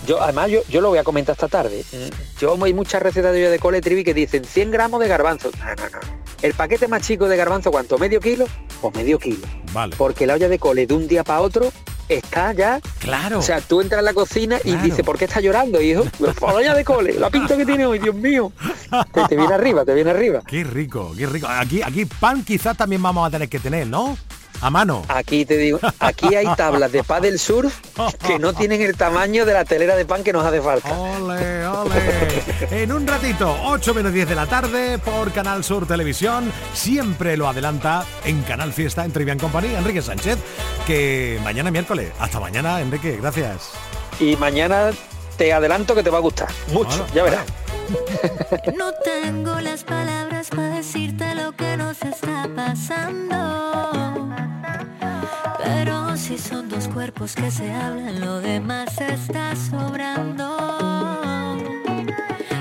yo 0.06 0.20
además 0.22 0.50
yo, 0.50 0.60
yo 0.70 0.80
lo 0.80 0.88
voy 0.88 0.98
a 0.98 1.04
comentar 1.04 1.34
esta 1.34 1.48
tarde. 1.48 1.84
Mm, 1.92 2.40
Yo 2.40 2.56
hay 2.64 2.72
muchas 2.72 3.02
recetas 3.02 3.32
de 3.34 3.40
olla 3.42 3.50
de 3.50 3.58
cole 3.58 3.80
trivi 3.82 4.02
que 4.04 4.14
dicen 4.14 4.44
100 4.44 4.70
gramos 4.70 5.00
de 5.00 5.06
garbanzo. 5.08 5.50
No, 5.58 5.66
no, 5.66 5.90
no. 5.90 6.21
El 6.42 6.54
paquete 6.54 6.88
más 6.88 7.02
chico 7.02 7.28
de 7.28 7.36
garbanzo, 7.36 7.70
¿cuánto? 7.70 7.98
¿Medio 7.98 8.20
kilo? 8.20 8.46
Pues 8.80 8.94
medio 8.96 9.18
kilo. 9.18 9.46
Vale. 9.72 9.94
Porque 9.96 10.26
la 10.26 10.34
olla 10.34 10.48
de 10.48 10.58
cole 10.58 10.86
de 10.86 10.94
un 10.94 11.06
día 11.06 11.22
para 11.22 11.40
otro 11.40 11.72
está 12.08 12.52
ya. 12.52 12.80
Claro. 12.98 13.38
O 13.38 13.42
sea, 13.42 13.60
tú 13.60 13.80
entras 13.80 14.00
en 14.00 14.06
la 14.06 14.12
cocina 14.12 14.58
y 14.64 14.74
dices, 14.76 15.04
¿por 15.04 15.16
qué 15.18 15.26
está 15.26 15.40
llorando, 15.40 15.80
hijo? 15.80 16.04
Pues 16.18 16.34
por 16.34 16.50
la 16.50 16.56
olla 16.56 16.74
de 16.74 16.84
cole, 16.84 17.14
la 17.14 17.30
pinta 17.30 17.56
que 17.56 17.64
tiene 17.64 17.86
hoy, 17.86 17.98
Dios 17.98 18.14
mío. 18.14 18.52
Te, 19.12 19.24
te 19.28 19.36
viene 19.36 19.54
arriba, 19.54 19.84
te 19.84 19.94
viene 19.94 20.10
arriba. 20.10 20.42
Qué 20.46 20.64
rico, 20.64 21.12
qué 21.16 21.26
rico. 21.26 21.46
Aquí, 21.48 21.80
aquí 21.80 22.04
pan 22.04 22.44
quizás 22.44 22.76
también 22.76 23.02
vamos 23.02 23.26
a 23.26 23.30
tener 23.30 23.48
que 23.48 23.58
tener, 23.58 23.86
¿no? 23.86 24.16
A 24.62 24.70
mano. 24.70 25.02
Aquí 25.08 25.44
te 25.44 25.56
digo, 25.56 25.80
aquí 25.98 26.36
hay 26.36 26.46
tablas 26.56 26.92
de 26.92 27.02
paddle 27.02 27.36
surf 27.36 27.80
que 28.24 28.38
no 28.38 28.52
tienen 28.52 28.80
el 28.80 28.96
tamaño 28.96 29.44
de 29.44 29.52
la 29.52 29.64
telera 29.64 29.96
de 29.96 30.06
pan 30.06 30.22
que 30.22 30.32
nos 30.32 30.46
hace 30.46 30.62
falta. 30.62 30.96
Ole, 30.96 31.66
ole. 31.66 32.42
En 32.70 32.92
un 32.92 33.04
ratito, 33.04 33.56
8 33.64 33.92
menos 33.92 34.12
10 34.12 34.28
de 34.28 34.34
la 34.36 34.46
tarde, 34.46 34.98
por 34.98 35.32
Canal 35.32 35.64
Sur 35.64 35.88
Televisión, 35.88 36.52
siempre 36.74 37.36
lo 37.36 37.48
adelanta 37.48 38.06
en 38.24 38.42
Canal 38.42 38.72
Fiesta 38.72 39.04
en 39.04 39.10
Trivian 39.10 39.40
Company, 39.40 39.74
Enrique 39.74 40.00
Sánchez, 40.00 40.38
que 40.86 41.40
mañana 41.42 41.72
miércoles. 41.72 42.12
Hasta 42.20 42.38
mañana, 42.38 42.80
Enrique, 42.80 43.18
gracias. 43.20 43.72
Y 44.20 44.36
mañana 44.36 44.90
te 45.36 45.52
adelanto 45.52 45.96
que 45.96 46.04
te 46.04 46.10
va 46.10 46.18
a 46.18 46.22
gustar. 46.22 46.48
Mucho, 46.68 47.04
ya 47.12 47.24
verás. 47.24 47.46
No 48.78 48.92
tengo 49.04 49.60
las 49.60 49.82
palabras 49.82 50.50
para 50.50 50.76
decirte 50.76 51.34
lo 51.34 51.50
que 51.56 51.76
nos 51.76 52.00
está 52.00 52.48
pasando. 52.54 54.11
Si 56.32 56.38
son 56.38 56.66
dos 56.66 56.88
cuerpos 56.88 57.34
que 57.34 57.50
se 57.50 57.70
hablan, 57.70 58.18
lo 58.22 58.40
demás 58.40 58.98
está 58.98 59.54
sobrando. 59.54 60.48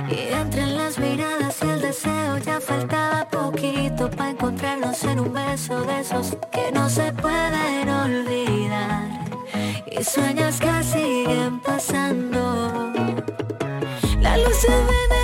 Y 0.09 0.33
entre 0.33 0.65
las 0.65 0.99
miradas 0.99 1.57
y 1.63 1.69
el 1.69 1.79
deseo 1.79 2.37
ya 2.39 2.59
faltaba 2.59 3.29
poquito 3.29 4.11
para 4.11 4.31
encontrarnos 4.31 5.01
en 5.05 5.21
un 5.21 5.31
beso 5.31 5.83
de 5.83 6.01
esos 6.01 6.35
que 6.51 6.69
no 6.73 6.89
se 6.89 7.13
pueden 7.13 7.87
olvidar. 7.87 9.07
Y 9.89 10.03
sueños 10.03 10.59
que 10.59 10.83
siguen 10.83 11.61
pasando. 11.61 12.91
Las 14.19 14.37
luces 14.37 14.69
de 14.69 15.15
neones 15.15 15.20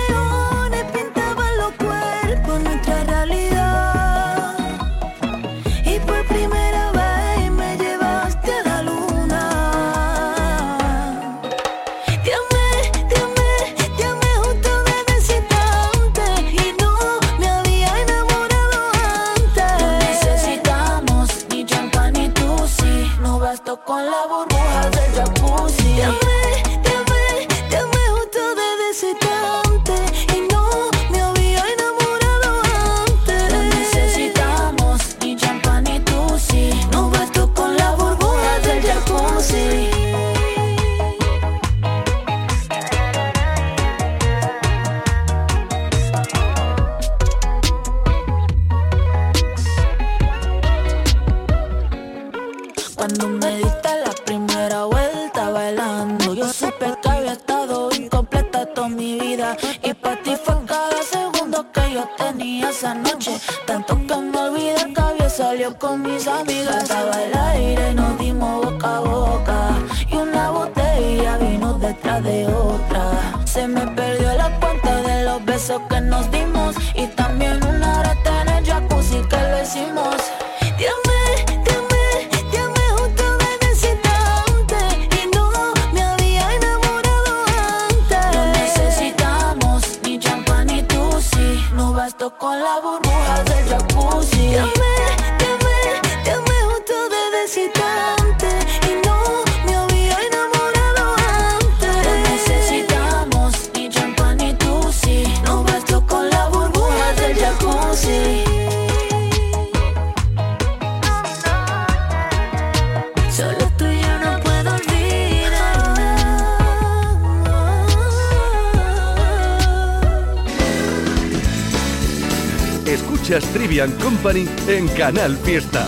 Canal 124.98 125.36
Fiesta. 125.36 125.86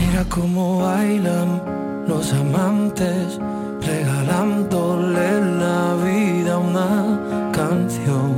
Mira 0.00 0.24
cómo 0.30 0.78
bailan 0.78 1.60
los 2.08 2.32
amantes, 2.32 3.38
regalándole 3.82 5.42
la 5.60 5.94
vida 6.02 6.54
a 6.54 6.58
una 6.58 7.52
canción. 7.52 8.32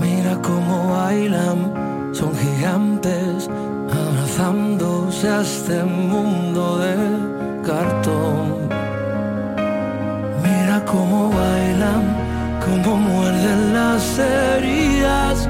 Mira 0.00 0.40
cómo 0.40 0.92
bailan, 0.92 2.14
son 2.14 2.32
gigantes, 2.36 3.50
abrazándose 3.90 5.28
a 5.28 5.40
este 5.40 5.82
mundo 5.82 6.78
de 6.78 6.94
cartón. 7.66 8.68
Mira 10.44 10.84
cómo 10.84 11.28
bailan, 11.30 12.04
cómo 12.64 12.96
muerden 12.98 13.74
las 13.74 14.16
heridas 14.16 15.49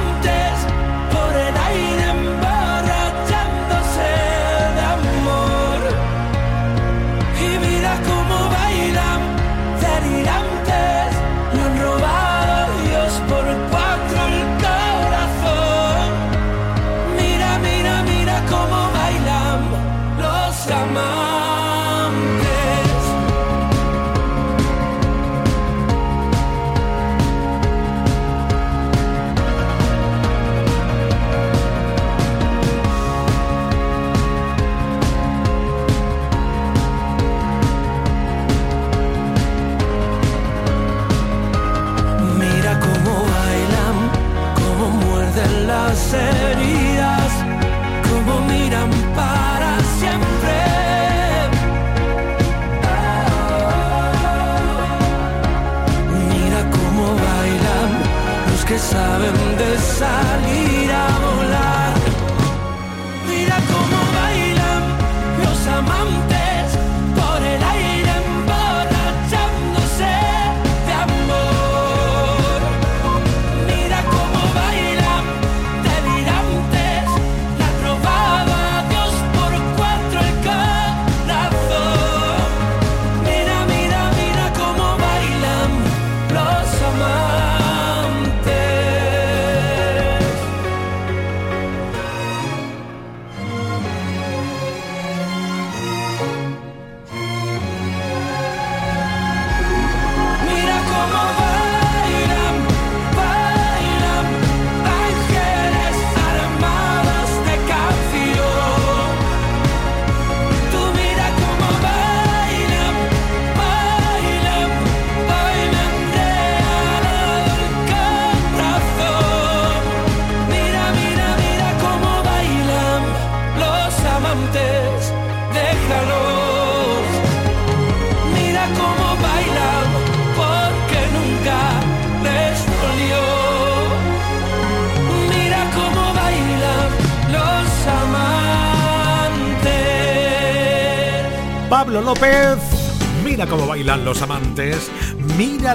saben 58.81 59.59
de 59.59 59.77
salir. 59.77 60.70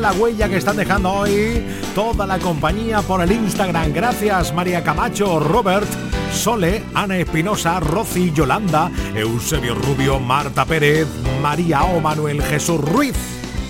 la 0.06 0.12
huella 0.12 0.48
que 0.48 0.58
están 0.58 0.76
dejando 0.76 1.12
hoy 1.12 1.66
toda 1.92 2.28
la 2.28 2.38
compañía 2.38 3.02
por 3.02 3.20
el 3.22 3.32
Instagram. 3.32 3.92
Gracias 3.92 4.54
María 4.54 4.84
Camacho, 4.84 5.40
Robert, 5.40 5.88
Sole, 6.32 6.84
Ana 6.94 7.16
Espinosa, 7.16 7.80
Rosy, 7.80 8.30
Yolanda, 8.32 8.88
Eusebio 9.16 9.74
Rubio, 9.74 10.20
Marta 10.20 10.64
Pérez, 10.64 11.08
María 11.42 11.82
O, 11.82 11.98
Manuel 12.00 12.40
Jesús 12.40 12.80
Ruiz. 12.80 13.16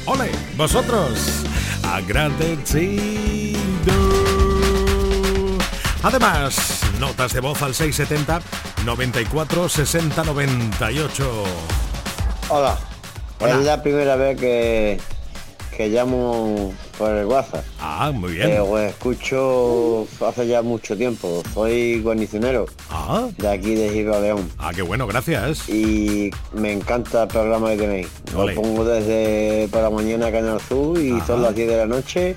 ¡Ole! 0.05 0.31
¡Vosotros! 0.59 1.43
¡Agradecido! 1.83 3.57
Además, 6.03 6.83
notas 7.01 7.33
de 7.33 7.41
voz 7.41 7.63
al 7.63 7.75
670 7.75 8.43
94 8.85 9.71
60 9.71 10.23
98. 10.23 11.45
Hola. 12.51 12.77
Hola. 13.41 13.59
Es 13.59 13.65
la 13.65 13.83
primera 13.83 14.17
vez 14.17 14.39
que 14.39 15.16
que 15.77 15.89
llamo 15.89 16.73
por 16.97 17.11
el 17.13 17.27
WhatsApp. 17.27 17.65
Ah, 17.81 18.11
muy 18.15 18.33
bien. 18.33 18.51
Eh, 18.51 18.61
os 18.61 18.81
escucho 18.81 20.07
hace 20.27 20.47
ya 20.47 20.63
mucho 20.63 20.97
tiempo. 20.97 21.43
Soy 21.53 22.01
guarnicionero. 22.01 22.67
Ah. 22.91 23.29
De 23.37 23.49
aquí 23.49 23.75
de 23.75 23.91
Gibraleón. 23.91 24.51
Ah, 24.59 24.73
qué 24.75 24.83
bueno, 24.83 25.07
gracias. 25.07 25.69
Y 25.69 26.31
me 26.55 26.73
encanta 26.73 27.25
el 27.25 27.29
programa 27.29 27.71
que 27.71 27.77
tenéis. 27.77 28.09
Lo 28.35 28.47
pongo 28.55 28.85
desde 28.85 29.69
para 29.71 29.91
mañana 29.91 30.33
Canal 30.33 30.61
Sur 30.61 30.99
y 30.99 31.13
Ajá. 31.13 31.27
son 31.27 31.43
las 31.43 31.55
10 31.55 31.69
de 31.69 31.77
la 31.77 31.87
noche 31.87 32.37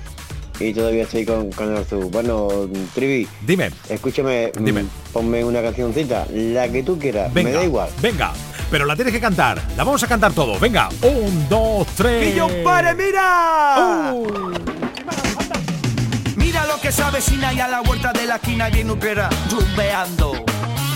y 0.60 0.74
todavía 0.74 1.04
estoy 1.04 1.24
con 1.24 1.50
Canal 1.50 1.86
Sur. 1.86 2.04
Bueno, 2.10 2.48
Trivi. 2.94 3.26
Dime. 3.46 3.70
Escúchame. 3.88 4.52
Dime. 4.60 4.82
Mm, 4.82 4.88
ponme 5.12 5.42
una 5.44 5.62
cancioncita. 5.62 6.26
La 6.30 6.68
que 6.70 6.82
tú 6.82 6.98
quieras. 6.98 7.32
Venga, 7.32 7.50
me 7.50 7.56
da 7.56 7.64
igual. 7.64 7.88
Venga 8.02 8.32
pero 8.70 8.84
la 8.86 8.94
tienes 8.94 9.12
que 9.12 9.20
cantar. 9.20 9.60
La 9.76 9.84
vamos 9.84 10.02
a 10.02 10.06
cantar 10.06 10.32
todo. 10.32 10.58
Venga, 10.58 10.88
un, 11.02 11.48
dos, 11.48 11.86
tres. 11.96 12.28
¡Que 12.28 12.36
yo 12.36 12.48
pare, 12.62 12.94
mira! 12.94 14.14
Mira 16.36 16.66
lo 16.66 16.80
que 16.80 16.92
se 16.92 17.02
avecina 17.02 17.52
y 17.52 17.60
a 17.60 17.68
la 17.68 17.80
vuelta 17.80 18.12
de 18.12 18.26
la 18.26 18.36
esquina 18.36 18.68
viene 18.68 18.92
Utrera 18.92 19.28
rumbeando. 19.50 20.44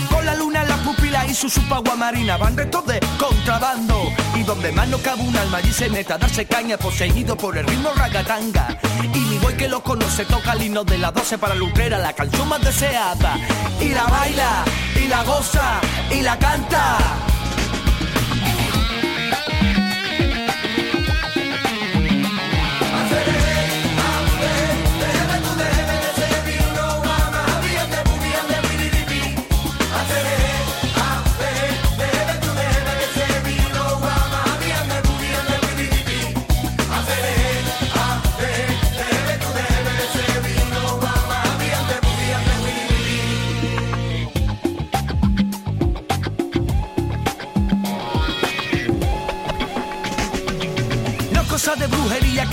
Con 0.09 0.25
la 0.25 0.35
luna 0.35 0.61
en 0.61 0.69
la 0.69 0.77
pupila 0.77 1.25
y 1.25 1.33
su 1.33 1.49
supagua 1.49 1.95
marina 1.95 2.37
van 2.37 2.55
restos 2.55 2.85
de 2.85 2.99
contrabando. 3.19 4.11
Y 4.35 4.43
donde 4.43 4.71
más 4.71 4.87
no 4.87 4.97
cabe 4.99 5.21
un 5.21 5.35
alma 5.35 5.57
allí 5.57 5.71
se 5.71 5.89
mete 5.89 6.13
a 6.13 6.17
darse 6.17 6.45
caña 6.45 6.77
poseído 6.77 7.35
por 7.35 7.57
el 7.57 7.65
ritmo 7.67 7.91
ragatanga. 7.95 8.77
Y 9.13 9.19
mi 9.19 9.37
boy 9.37 9.55
que 9.55 9.67
lo 9.67 9.83
conoce 9.83 10.25
toca 10.25 10.53
el 10.53 10.63
himno 10.63 10.83
de 10.83 10.97
las 10.97 11.13
12 11.13 11.37
para 11.37 11.55
Lutrera, 11.55 11.97
la 11.97 12.13
canción 12.13 12.47
más 12.47 12.61
deseada. 12.61 13.37
Y 13.81 13.89
la 13.89 14.05
baila, 14.05 14.63
y 14.95 15.07
la 15.07 15.23
goza, 15.23 15.81
y 16.09 16.21
la 16.21 16.39
canta. 16.39 16.97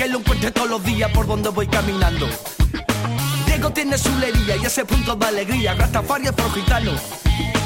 Que 0.02 0.08
lo 0.08 0.18
encuentre 0.18 0.50
todos 0.50 0.68
los 0.68 0.84
días 0.84 1.08
por 1.12 1.28
donde 1.28 1.48
voy 1.50 1.68
caminando. 1.68 2.28
Diego 3.46 3.70
tiene 3.70 3.96
su 3.96 4.10
lería 4.18 4.56
y 4.56 4.64
ese 4.64 4.84
punto 4.84 5.14
de 5.14 5.26
alegría, 5.26 5.74
Rastafari 5.74 6.26
es 6.26 6.32
pro 6.32 6.50
gitano. 6.50 6.90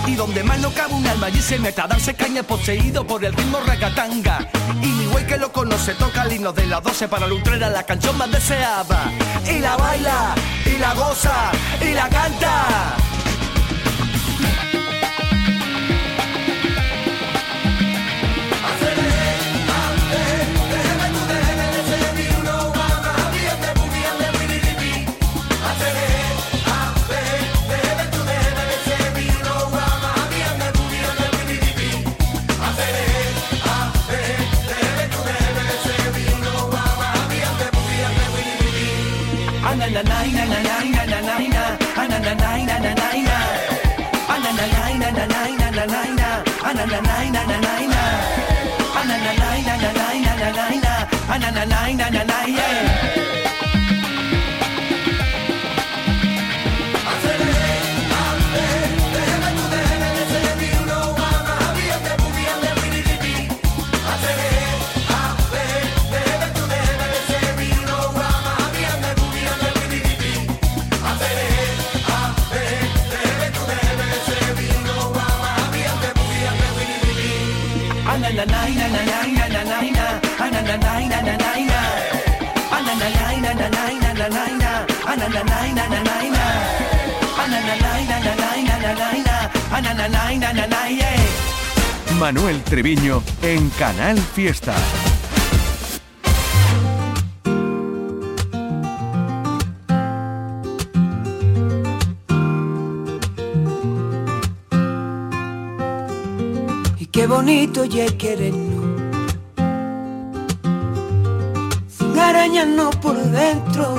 Y 0.07 0.17
donde 0.17 0.45
más 0.45 0.59
no 0.59 0.71
cabe 0.71 0.93
un 0.93 1.07
alma 1.07 1.29
allí 1.29 1.41
se 1.41 1.59
mete 1.59 1.81
a 1.81 1.87
darse 1.87 2.13
caña 2.13 2.43
poseído 2.43 3.07
por 3.07 3.25
el 3.25 3.33
ritmo 3.33 3.59
ragatanga. 3.61 4.51
Y 4.83 4.87
mi 4.87 5.07
güey 5.07 5.27
que 5.27 5.39
lo 5.39 5.51
conoce 5.51 5.95
toca 5.95 6.25
el 6.25 6.35
himno 6.35 6.53
de 6.53 6.67
las 6.67 6.83
12 6.83 7.09
para 7.09 7.27
Lutrera, 7.27 7.71
la 7.71 7.85
canción 7.85 8.19
más 8.19 8.31
deseada. 8.31 9.11
Y 9.51 9.59
la 9.61 9.77
baila, 9.79 10.35
y 10.67 10.79
la 10.79 10.93
goza, 10.93 11.53
y 11.81 11.95
la 11.95 12.09
canta. 12.11 12.97
yeah. 52.49 52.86
Manuel 92.19 92.63
Treviño 92.63 93.23
en 93.43 93.69
Canal 93.71 94.17
Fiesta. 94.19 94.75
Y 106.99 107.07
qué 107.07 107.27
bonito 107.27 107.85
ya 107.85 108.07
querernos 108.17 109.01
Sin 111.87 112.19
arañarnos 112.19 112.97
por 112.97 113.17
dentro. 113.17 113.95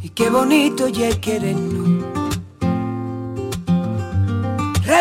Y 0.00 0.10
qué 0.10 0.30
bonito 0.30 0.86
ya 0.86 1.10
querernos 1.20 1.69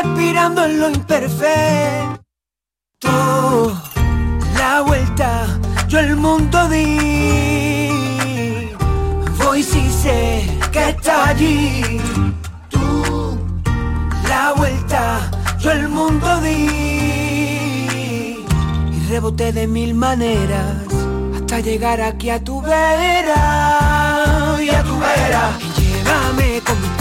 Respirando 0.02 0.64
en 0.64 0.80
lo 0.80 0.89
imperfecto. 0.89 2.20
La 4.58 4.82
vuelta 4.82 5.60
yo 5.89 6.00
el 6.00 6.16
mundo 6.16 6.70
di. 6.70 7.89
Voy 9.43 9.64
si 9.64 9.89
sé 9.89 10.47
que 10.72 10.89
está 10.89 11.30
allí. 11.30 12.00
La 14.28 14.54
vuelta, 14.56 15.32
yo 15.60 15.72
el 15.72 15.89
mundo 15.89 16.39
di. 16.41 16.68
Y 18.93 19.08
reboté 19.10 19.52
de 19.52 19.66
mil 19.66 19.95
maneras 19.95 20.78
hasta 21.36 21.60
llegar 21.60 22.00
aquí 22.02 22.30
a 22.30 22.43
tu 22.43 22.62
vera. 22.62 24.58
Y 24.62 24.70
a 24.70 24.84
tu 24.84 24.95
vera. 25.00 25.58
Llévame 25.76 26.62
contigo, 26.62 26.99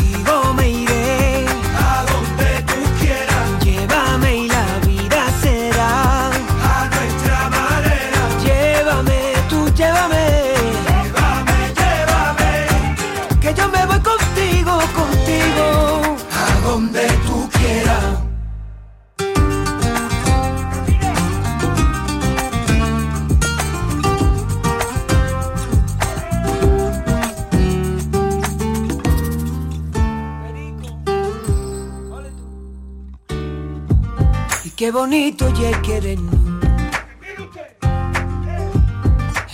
qué 34.89 34.93
bonito 34.93 35.51
ya 35.51 35.83
querernos. 35.83 36.35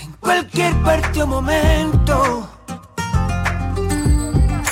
En 0.01 0.13
cualquier 0.21 0.73
parte 0.85 1.23
o 1.25 1.27
momento. 1.27 2.49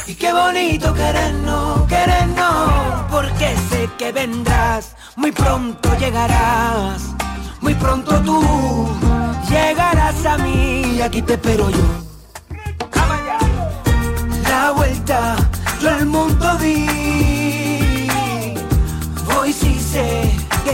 Y 0.07 0.15
qué 0.15 0.33
bonito 0.33 0.95
querernos, 0.95 1.83
querernos, 1.89 2.71
porque 3.11 3.57
sé 3.71 3.91
que 3.99 4.13
vendrás, 4.13 4.95
muy 5.17 5.33
pronto 5.33 5.99
llegarás, 5.99 7.13
muy 7.61 7.75
pronto 7.75 8.21
tú 8.21 8.89
llegarás 9.51 10.25
a 10.25 10.39
mí, 10.39 11.01
aquí 11.03 11.23
te 11.23 11.33
espero 11.33 11.71
yo. 11.71 11.87
La 14.49 14.71
vuelta, 14.71 15.35
todo 15.81 15.91
el 15.91 16.07
mundo 16.07 16.57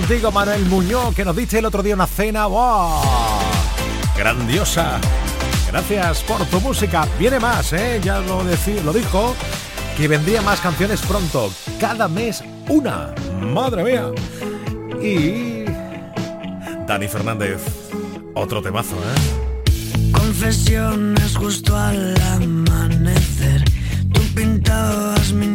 contigo, 0.00 0.30
Manuel 0.30 0.64
Muñoz, 0.66 1.12
que 1.12 1.24
nos 1.24 1.34
diste 1.34 1.58
el 1.58 1.64
otro 1.64 1.82
día 1.82 1.92
una 1.92 2.06
cena 2.06 2.46
wow, 2.46 3.00
grandiosa. 4.16 5.00
Gracias 5.72 6.22
por 6.22 6.44
tu 6.46 6.60
música. 6.60 7.04
Viene 7.18 7.40
más, 7.40 7.72
¿eh? 7.72 8.00
ya 8.00 8.20
lo, 8.20 8.44
lo 8.44 8.92
dijo, 8.92 9.34
que 9.96 10.06
vendría 10.06 10.40
más 10.40 10.60
canciones 10.60 11.00
pronto. 11.00 11.50
Cada 11.80 12.06
mes 12.06 12.44
una. 12.68 13.12
Madre 13.40 13.82
mía. 13.82 14.10
Y... 15.02 15.64
Dani 16.86 17.08
Fernández, 17.08 17.60
otro 18.34 18.62
temazo, 18.62 18.94
¿eh? 18.94 20.12
Confesiones 20.12 21.36
justo 21.36 21.76
al 21.76 22.14
amanecer. 22.34 23.64
Tú 24.12 24.20
pintabas 24.32 25.32
mi 25.32 25.48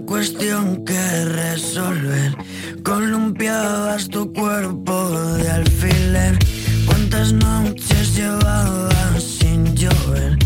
cuestión 0.00 0.84
que 0.84 1.24
resolver. 1.24 2.34
Columpiabas 2.82 4.08
tu 4.08 4.32
cuerpo 4.32 5.10
de 5.36 5.50
alfiler. 5.50 6.38
¿Cuántas 6.86 7.32
noches 7.32 8.16
llevabas 8.16 9.22
sin 9.22 9.74
llover? 9.74 10.38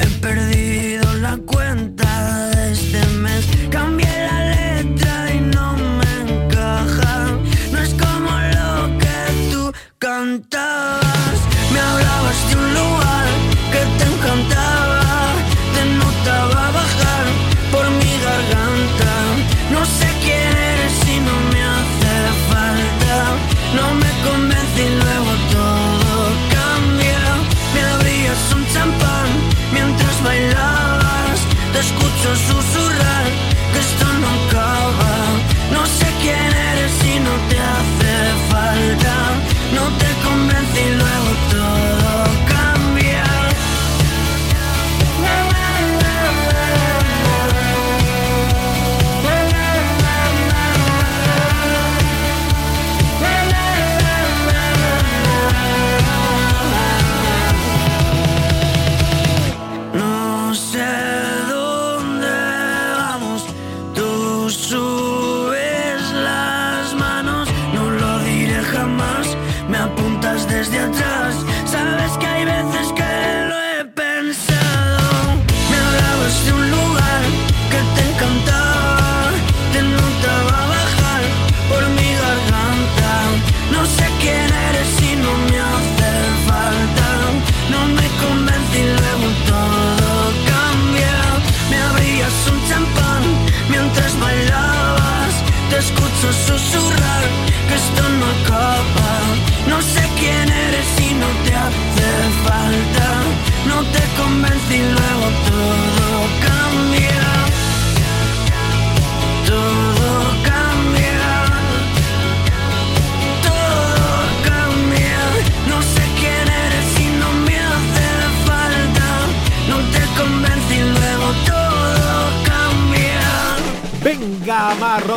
He 0.00 0.06
perdido 0.20 0.67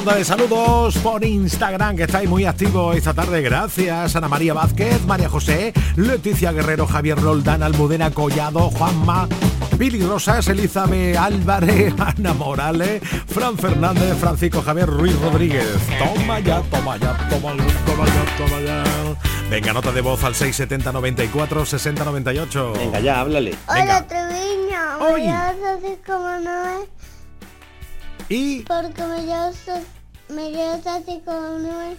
ronda 0.01 0.15
de 0.15 0.25
saludos 0.25 0.97
por 0.97 1.23
Instagram, 1.23 1.95
que 1.95 2.03
estáis 2.03 2.27
muy 2.27 2.45
activos 2.45 2.95
esta 2.95 3.13
tarde. 3.13 3.41
Gracias, 3.41 4.15
Ana 4.15 4.27
María 4.27 4.53
Vázquez, 4.53 5.05
María 5.05 5.29
José, 5.29 5.73
Leticia 5.95 6.51
Guerrero, 6.51 6.87
Javier 6.87 7.19
Roldán, 7.19 7.61
Almudena 7.61 8.09
Collado, 8.09 8.71
Juanma. 8.71 9.27
Billy 9.77 10.01
Rosas, 10.03 10.47
Elizabeth 10.47 11.17
Álvarez, 11.17 11.93
Ana 11.99 12.33
Morales, 12.33 13.01
Fran 13.27 13.57
Fernández, 13.57 14.17
Francisco 14.17 14.63
Javier 14.63 14.87
Ruiz 14.87 15.19
Rodríguez. 15.21 15.77
Toma 15.99 16.39
ya, 16.39 16.61
toma 16.61 16.97
ya, 16.97 17.15
toma, 17.29 17.55
toma 17.85 18.05
ya, 18.05 18.37
toma 18.37 18.59
ya. 18.61 18.83
Venga, 19.51 19.73
nota 19.73 19.91
de 19.91 20.01
voz 20.01 20.23
al 20.23 20.33
670 20.33 20.91
94 20.91 21.65
60 21.65 22.05
98. 22.05 22.73
Venga, 22.75 22.99
ya, 23.01 23.19
háblale. 23.19 23.51
Venga. 23.67 23.83
Hola, 23.83 24.07
Treviño. 24.07 24.97
Hoy. 24.99 25.21
6,9 25.23 27.00
y 28.31 28.61
Porque 28.61 29.03
me 29.03 29.25
llamas, 29.25 29.57
me 30.29 30.51
llamas 30.53 30.87
así 30.87 31.21
como 31.25 31.59
no 31.59 31.81
es. 31.81 31.97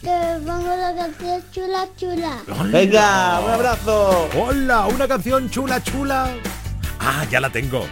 que 0.00 0.08
me 0.08 0.38
pongo 0.46 0.76
la 0.76 0.94
canción 0.94 1.42
chula, 1.50 1.88
chula. 1.96 2.36
Venga, 2.66 3.40
un 3.40 3.50
abrazo. 3.50 4.28
Hola, 4.38 4.86
una 4.86 5.08
canción 5.08 5.50
chula, 5.50 5.82
chula. 5.82 6.28
Ah, 7.00 7.26
ya 7.28 7.40
la 7.40 7.50
tengo. 7.50 7.84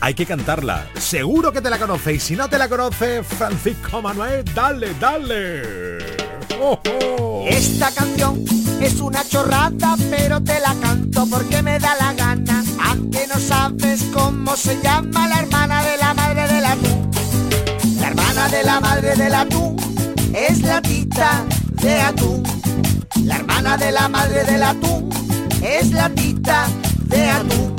Hay 0.00 0.14
que 0.14 0.26
cantarla. 0.26 0.84
Seguro 0.98 1.52
que 1.52 1.60
te 1.60 1.70
la 1.70 1.78
conocéis. 1.78 2.24
Si 2.24 2.34
no 2.34 2.48
te 2.48 2.58
la 2.58 2.68
conoces, 2.68 3.24
Francisco 3.24 4.02
Manuel, 4.02 4.44
dale, 4.52 4.92
dale. 4.98 5.98
Oh, 6.60 6.80
oh. 7.20 7.44
Esta 7.48 7.92
canción 7.92 8.44
es 8.80 9.00
una 9.00 9.24
chorrada, 9.24 9.94
pero 10.10 10.42
te 10.42 10.58
la 10.58 10.74
canto 10.80 11.24
porque 11.30 11.62
me 11.62 11.78
da 11.78 11.94
la 11.94 12.12
gana. 12.14 12.64
Aunque 12.96 13.26
no 13.26 13.38
sabes 13.38 14.04
cómo 14.12 14.56
se 14.56 14.80
llama 14.82 15.28
la 15.28 15.40
hermana 15.40 15.82
de 15.84 15.96
la 15.98 16.14
madre 16.14 16.48
del 16.48 16.64
atún. 16.64 17.10
La 18.00 18.08
hermana 18.08 18.48
de 18.48 18.62
la 18.62 18.80
madre 18.80 19.16
del 19.16 19.34
atún 19.34 19.76
es 20.32 20.62
la 20.62 20.80
tita 20.80 21.44
de 21.82 22.00
atún. 22.00 22.42
La 23.24 23.36
hermana 23.36 23.76
de 23.76 23.92
la 23.92 24.08
madre 24.08 24.44
del 24.44 24.62
atún 24.62 25.10
es 25.62 25.90
la 25.92 26.08
tita 26.08 26.68
de 27.04 27.28
atún. 27.28 27.76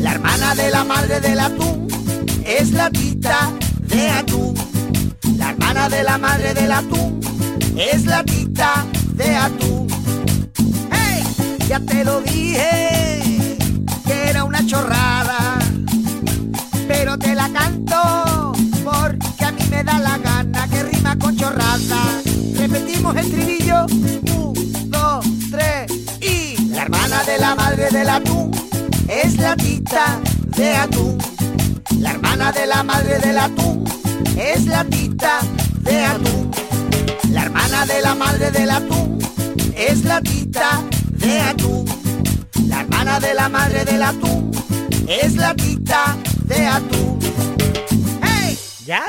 La 0.00 0.12
hermana 0.12 0.54
de 0.54 0.70
la 0.70 0.84
madre 0.84 1.20
del 1.20 1.40
atún 1.40 1.88
es 2.46 2.70
la 2.70 2.90
tita 2.90 3.50
de 3.80 4.08
atún. 4.08 4.54
La 5.36 5.50
hermana 5.50 5.88
de 5.90 6.02
la 6.02 6.16
madre 6.16 6.54
del 6.54 6.72
atún 6.72 7.20
es 7.76 8.06
la 8.06 8.24
tita 8.24 8.86
de 9.14 9.36
atún. 9.36 9.86
¡Hey! 10.90 11.22
Ya 11.68 11.78
te 11.80 12.04
lo 12.04 12.22
dije 12.22 13.39
era 14.10 14.44
una 14.44 14.64
chorrada, 14.66 15.58
pero 16.88 17.18
te 17.18 17.34
la 17.34 17.48
canto 17.50 18.52
porque 18.84 19.44
a 19.44 19.52
mí 19.52 19.62
me 19.70 19.84
da 19.84 19.98
la 19.98 20.18
gana 20.18 20.68
que 20.68 20.82
rima 20.82 21.16
con 21.18 21.36
chorrada. 21.36 22.20
Repetimos 22.56 23.16
el 23.16 23.30
trilillo, 23.30 23.86
un, 23.86 24.90
dos, 24.90 25.24
tres 25.50 25.90
y 26.20 26.68
la 26.68 26.82
hermana 26.82 27.22
de 27.24 27.38
la 27.38 27.54
madre 27.54 27.90
del 27.90 28.08
atún 28.08 28.50
es 29.08 29.36
la 29.36 29.56
tita 29.56 30.20
de 30.56 30.74
atún. 30.74 31.18
La 31.98 32.10
hermana 32.12 32.52
de 32.52 32.66
la 32.66 32.82
madre 32.82 33.18
del 33.18 33.38
atún 33.38 33.84
es 34.36 34.66
la 34.66 34.84
tita 34.84 35.40
de 35.80 36.04
atún. 36.04 36.50
La 37.30 37.42
hermana 37.42 37.86
de 37.86 38.02
la 38.02 38.14
madre 38.14 38.50
del 38.50 38.70
atún 38.70 39.18
es 39.76 40.04
la 40.04 40.20
tita 40.20 40.82
de 41.10 41.40
atún. 41.40 41.99
De 43.18 43.34
la 43.34 43.48
madre 43.48 43.84
del 43.84 44.02
atún 44.02 44.50
es 45.06 45.34
la 45.34 45.52
tita 45.54 46.16
de 46.44 46.64
atún. 46.64 47.18
¡Hey! 48.22 48.56
¿Ya? 48.86 49.02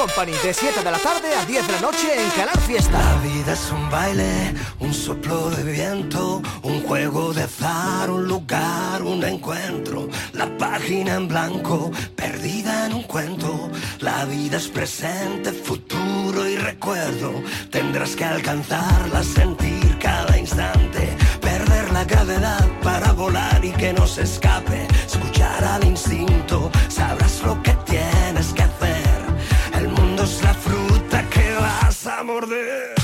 De 0.00 0.54
7 0.54 0.82
de 0.82 0.90
la 0.90 0.96
tarde 0.96 1.28
a 1.34 1.44
10 1.44 1.66
de 1.66 1.72
la 1.74 1.80
noche 1.82 2.08
en 2.16 2.30
Canal 2.30 2.58
Fiesta. 2.60 2.98
La 2.98 3.20
vida 3.20 3.52
es 3.52 3.70
un 3.70 3.90
baile, 3.90 4.54
un 4.78 4.94
soplo 4.94 5.50
de 5.50 5.62
viento, 5.62 6.40
un 6.62 6.82
juego 6.84 7.34
de 7.34 7.42
azar, 7.42 8.10
un 8.10 8.26
lugar, 8.26 9.02
un 9.02 9.22
encuentro. 9.22 10.08
La 10.32 10.46
página 10.56 11.16
en 11.16 11.28
blanco, 11.28 11.90
perdida 12.16 12.86
en 12.86 12.94
un 12.94 13.02
cuento. 13.02 13.70
La 13.98 14.24
vida 14.24 14.56
es 14.56 14.68
presente, 14.68 15.52
futuro 15.52 16.48
y 16.48 16.56
recuerdo. 16.56 17.42
Tendrás 17.70 18.16
que 18.16 18.24
alcanzarla, 18.24 19.22
sentir 19.22 19.98
cada 19.98 20.38
instante. 20.38 21.14
Perder 21.42 21.92
la 21.92 22.04
gravedad 22.04 22.66
para 22.82 23.12
volar 23.12 23.62
y 23.62 23.72
que 23.72 23.92
no 23.92 24.06
se 24.06 24.22
escape. 24.22 24.88
Escuchar 25.06 25.62
al 25.62 25.84
instinto, 25.84 26.70
sabrás 26.88 27.42
lo 27.42 27.62
que 27.62 27.72
tienes 27.72 27.89
morder. 32.30 32.99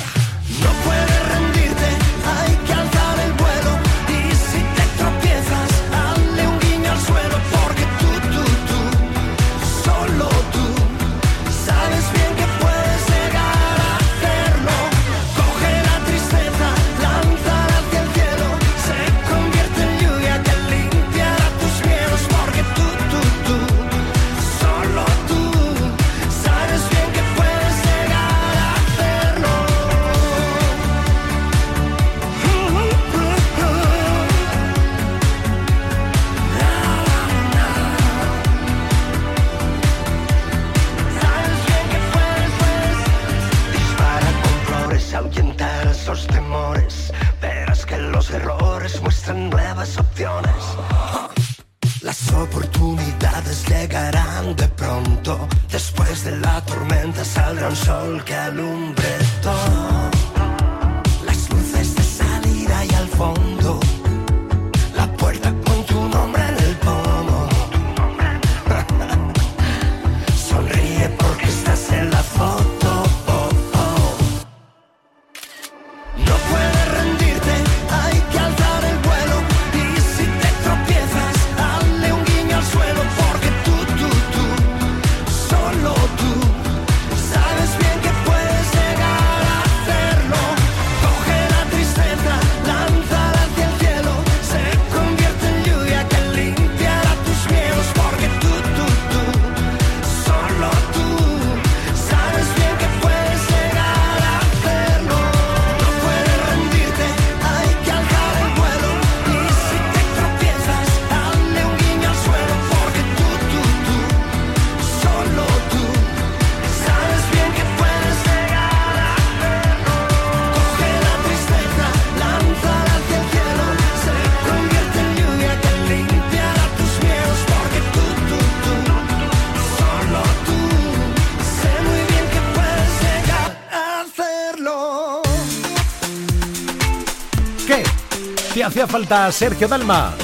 Hacía 138.87 138.99
falta 138.99 139.33
Sergio 139.33 139.69
Dalma? 139.69 140.15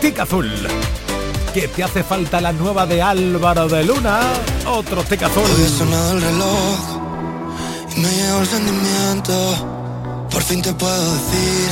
Tic 0.00 0.18
Azul. 0.20 0.50
¿Qué 1.52 1.68
te 1.68 1.82
hace 1.82 2.02
falta 2.02 2.40
la 2.40 2.52
nueva 2.52 2.86
de 2.86 3.02
Álvaro 3.02 3.68
de 3.68 3.84
Luna? 3.84 4.20
Otro 4.66 5.02
Tic 5.02 5.22
Azul. 5.22 5.42
Hoy 5.42 5.68
sonado 5.68 6.12
el 6.12 6.22
reloj 6.22 6.78
y 7.96 8.00
me 8.00 8.08
llegó 8.08 8.40
el 8.40 8.46
sentimiento. 8.46 10.26
Por 10.30 10.42
fin 10.42 10.62
te 10.62 10.72
puedo 10.74 11.14
decir 11.14 11.68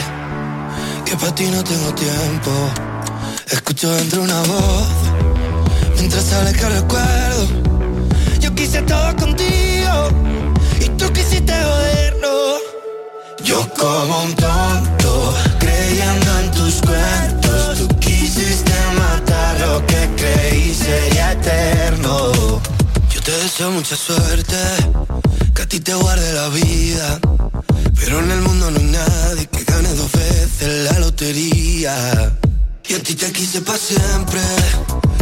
que 1.04 1.16
para 1.16 1.34
ti 1.34 1.46
no 1.46 1.62
tengo 1.62 1.94
tiempo. 1.94 2.50
Escucho 3.50 3.90
dentro 3.92 4.22
una 4.22 4.40
voz 4.42 4.88
mientras 5.96 6.24
sale 6.24 6.52
que 6.52 6.68
recuerdo. 6.68 7.46
Yo 8.40 8.54
quise 8.54 8.82
todo 8.82 9.14
contigo 9.16 10.08
y 10.80 10.88
tú 10.98 11.12
quisiste 11.12 11.52
joderlo. 11.52 12.33
Yo 13.44 13.68
como 13.74 14.22
un 14.22 14.34
tonto 14.34 15.34
creyendo 15.58 16.38
en 16.40 16.50
tus 16.52 16.80
cuentos. 16.80 17.78
Tú 17.78 17.88
quisiste 18.00 18.72
matar 18.96 19.60
lo 19.60 19.86
que 19.86 20.10
creí 20.16 20.74
sería 20.74 21.32
eterno. 21.32 22.32
Yo 23.12 23.20
te 23.22 23.32
deseo 23.32 23.70
mucha 23.70 23.96
suerte, 23.96 24.56
que 25.54 25.62
a 25.62 25.68
ti 25.68 25.78
te 25.80 25.92
guarde 25.94 26.32
la 26.32 26.48
vida. 26.48 27.20
Pero 27.94 28.20
en 28.20 28.30
el 28.30 28.40
mundo 28.40 28.70
no 28.70 28.78
hay 28.78 28.84
nadie 28.84 29.46
que 29.46 29.64
gane 29.64 29.92
dos 29.94 30.10
veces 30.12 30.90
la 30.90 30.98
lotería. 31.00 32.32
Y 32.88 32.94
a 32.94 33.02
ti 33.02 33.14
te 33.14 33.30
quise 33.30 33.60
para 33.60 33.78
siempre, 33.78 34.40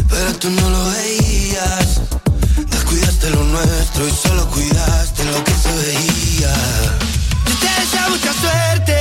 pero 0.09 0.33
tú 0.39 0.49
no 0.49 0.71
lo 0.71 0.91
veías. 0.91 2.01
Descuidaste 2.71 3.31
lo 3.31 3.43
nuestro 3.45 4.07
y 4.07 4.13
solo 4.13 4.49
cuidaste 4.49 5.25
lo 5.25 5.45
que 5.45 5.53
se 5.53 5.73
veía. 5.77 6.82
Mucha 8.23 8.41
suerte, 8.41 8.97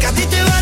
que 0.00 0.06
a 0.06 0.12
ti 0.12 0.22
te 0.24 0.42
guarde 0.42 0.61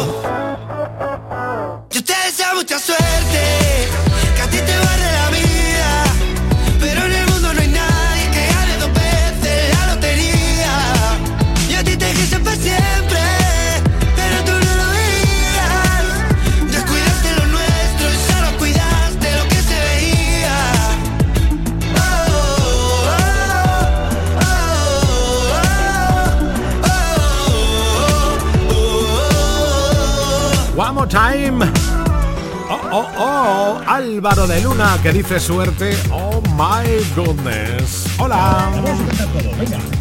Álvaro 34.11 34.45
de 34.45 34.59
Luna 34.61 34.99
que 35.01 35.13
dice 35.13 35.39
suerte. 35.39 35.95
Oh 36.11 36.41
my 36.57 36.85
goodness. 37.15 38.07
Hola. 38.19 38.69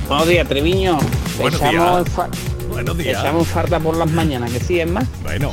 Buenos 0.09 0.27
días, 0.29 0.49
Treviño. 0.49 0.99
Buenos 1.39 1.61
Echamos 1.61 2.05
días. 2.05 2.29
Buenos 2.69 2.99
días. 2.99 3.21
Echamos 3.21 3.47
farta 3.47 3.79
por 3.79 3.97
las 3.97 4.11
mañanas, 4.11 4.51
que 4.51 4.59
sí, 4.59 4.81
es 4.81 4.91
más. 4.91 5.05
Bueno. 5.23 5.53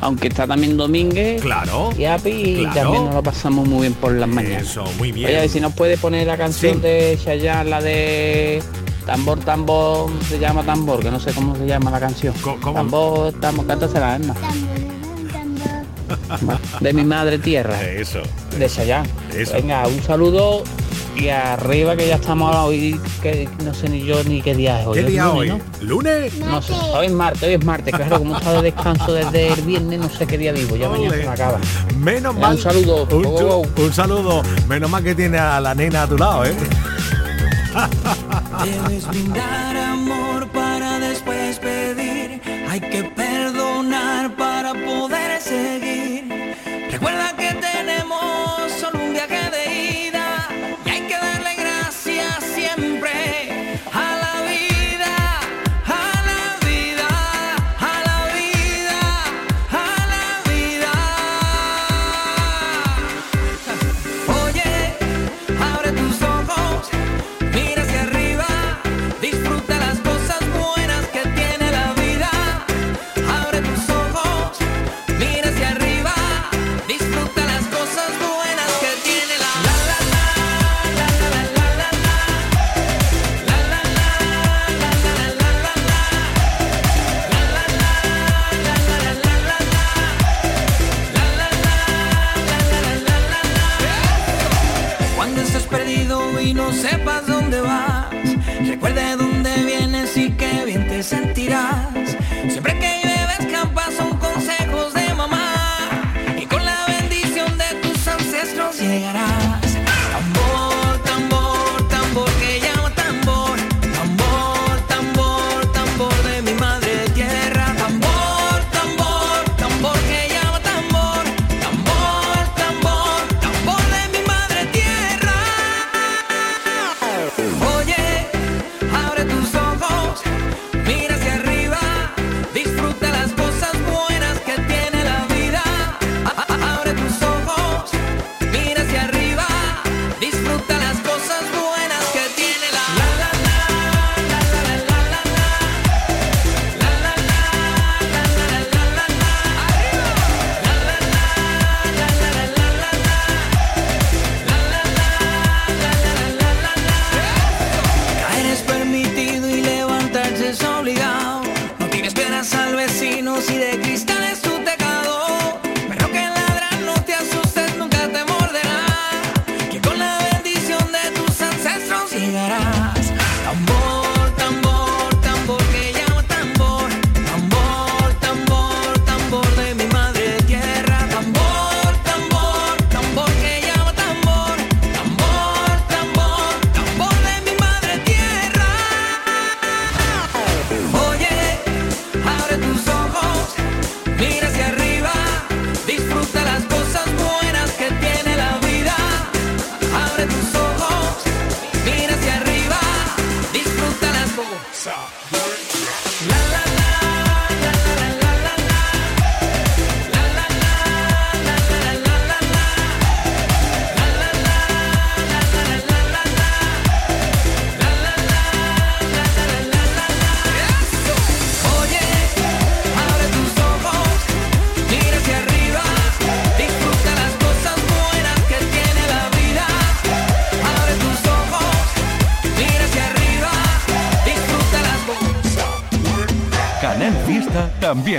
Aunque 0.00 0.28
está 0.28 0.46
también 0.46 0.76
Domínguez. 0.76 1.42
Claro. 1.42 1.90
Y 1.98 2.04
Api, 2.04 2.30
y 2.30 2.56
Claro. 2.60 2.74
también 2.80 3.04
nos 3.06 3.14
lo 3.14 3.22
pasamos 3.24 3.66
muy 3.66 3.80
bien 3.80 3.94
por 3.94 4.12
las 4.12 4.28
mañanas. 4.28 4.62
Eso, 4.62 4.84
muy 4.98 5.10
bien. 5.10 5.26
Oye, 5.26 5.38
a 5.38 5.40
ver 5.40 5.50
si 5.50 5.58
nos 5.58 5.72
puede 5.72 5.98
poner 5.98 6.28
la 6.28 6.36
canción 6.36 6.74
Sí. 6.76 6.80
de 6.82 7.18
Chayanne, 7.22 7.70
la 7.70 7.80
de 7.82 8.62
Tambor, 9.04 9.40
Tambor, 9.40 10.10
se 10.28 10.38
llama 10.38 10.62
Tambor, 10.62 11.00
que 11.00 11.10
no 11.10 11.18
sé 11.18 11.32
cómo 11.32 11.56
se 11.56 11.66
llama 11.66 11.90
la 11.90 11.98
canción. 11.98 12.34
Tambor, 12.62 13.32
Tambor, 13.40 13.66
cántasela, 13.66 14.14
Emma. 14.14 14.34
De 16.80 16.92
mi 16.92 17.04
madre 17.04 17.38
tierra. 17.38 17.82
Eso. 17.82 18.22
De 18.58 18.68
Chayanne. 18.68 19.08
Eso. 19.34 19.54
Venga, 19.54 19.86
un 19.86 20.02
saludo 20.02 20.62
y 21.18 21.28
arriba 21.28 21.96
que 21.96 22.06
ya 22.08 22.16
estamos 22.16 22.54
hoy, 22.54 23.00
que 23.22 23.48
no 23.64 23.72
sé 23.72 23.88
ni 23.88 24.04
yo 24.04 24.22
ni 24.24 24.42
qué 24.42 24.54
día 24.54 24.80
es 24.80 24.86
hoy. 24.86 24.94
¿Qué 24.94 25.00
Es 25.00 25.06
día 25.06 25.24
lunes, 25.24 25.38
hoy? 25.38 25.48
¿no? 25.48 25.60
¿Lunes? 25.80 26.34
No 26.38 26.62
sé, 26.62 26.72
hoy 26.74 27.06
es 27.06 27.12
martes, 27.12 27.42
hoy 27.42 27.54
es 27.54 27.64
martes, 27.64 27.94
claro, 27.94 28.18
como 28.18 28.34
he 28.34 28.38
estado 28.38 28.62
de 28.62 28.70
descanso 28.70 29.12
desde 29.12 29.52
el 29.52 29.62
viernes, 29.62 29.98
no 29.98 30.10
sé 30.10 30.26
qué 30.26 30.36
día 30.36 30.52
vivo, 30.52 30.76
ya 30.76 30.88
mañana 30.88 31.16
se 31.16 31.22
me 31.22 31.28
acaba. 31.28 31.58
Menos 31.98 32.34
Venga, 32.34 32.46
mal. 32.48 32.56
Un 32.56 32.62
saludo. 32.62 33.08
Un, 33.76 33.92
saludo. 33.92 34.42
Menos 34.68 34.90
mal 34.90 35.02
que 35.02 35.14
tiene 35.14 35.38
a 35.38 35.60
la 35.60 35.74
nena 35.74 36.02
a 36.02 36.06
tu 36.06 36.18
lado, 36.18 36.44
¿eh? 36.44 36.54
Debes 38.64 39.06
brindar 39.08 39.76
amor 39.76 40.35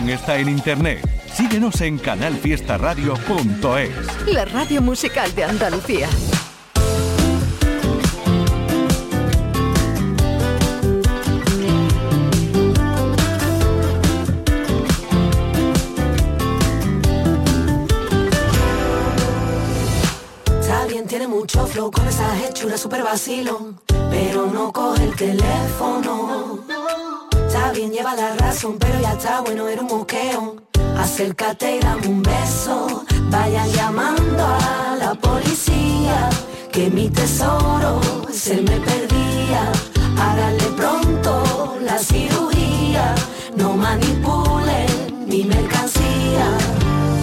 también 0.08 0.20
está 0.20 0.38
en 0.38 0.48
internet. 0.48 1.02
Síguenos 1.34 1.82
en 1.82 1.98
canalfiestaradio.es. 1.98 4.28
La 4.28 4.46
radio 4.46 4.82
musical 4.82 5.36
de 5.36 5.44
Andalucía. 5.44 6.08
Tiene 21.08 21.30
mucho 21.30 21.66
flow 21.66 21.90
con 21.90 22.06
esa 22.06 22.46
hechura 22.46 22.78
super 22.78 23.02
vacilón, 23.02 23.80
pero 23.88 24.48
no 24.48 24.74
coge 24.74 25.06
el 25.06 25.16
teléfono. 25.16 26.66
Bien, 27.74 27.92
lleva 27.92 28.16
la 28.16 28.34
razón, 28.36 28.78
pero 28.80 29.00
ya 29.00 29.12
está 29.12 29.42
bueno, 29.42 29.68
era 29.68 29.82
un 29.82 29.88
moqueo. 29.88 30.56
Acércate 30.98 31.76
y 31.76 31.80
dame 31.80 32.08
un 32.08 32.24
beso. 32.24 33.04
Vayan 33.30 33.70
llamando 33.72 34.46
a 34.46 34.96
la 34.98 35.14
policía, 35.14 36.30
que 36.72 36.90
mi 36.90 37.10
tesoro 37.10 38.00
se 38.32 38.56
me 38.62 38.80
perdía. 38.80 39.72
Háganle 40.20 40.64
pronto 40.76 41.78
la 41.82 42.00
cirugía, 42.00 43.14
no 43.56 43.74
manipulen 43.74 45.28
mi 45.28 45.44
mercancía. 45.44 46.48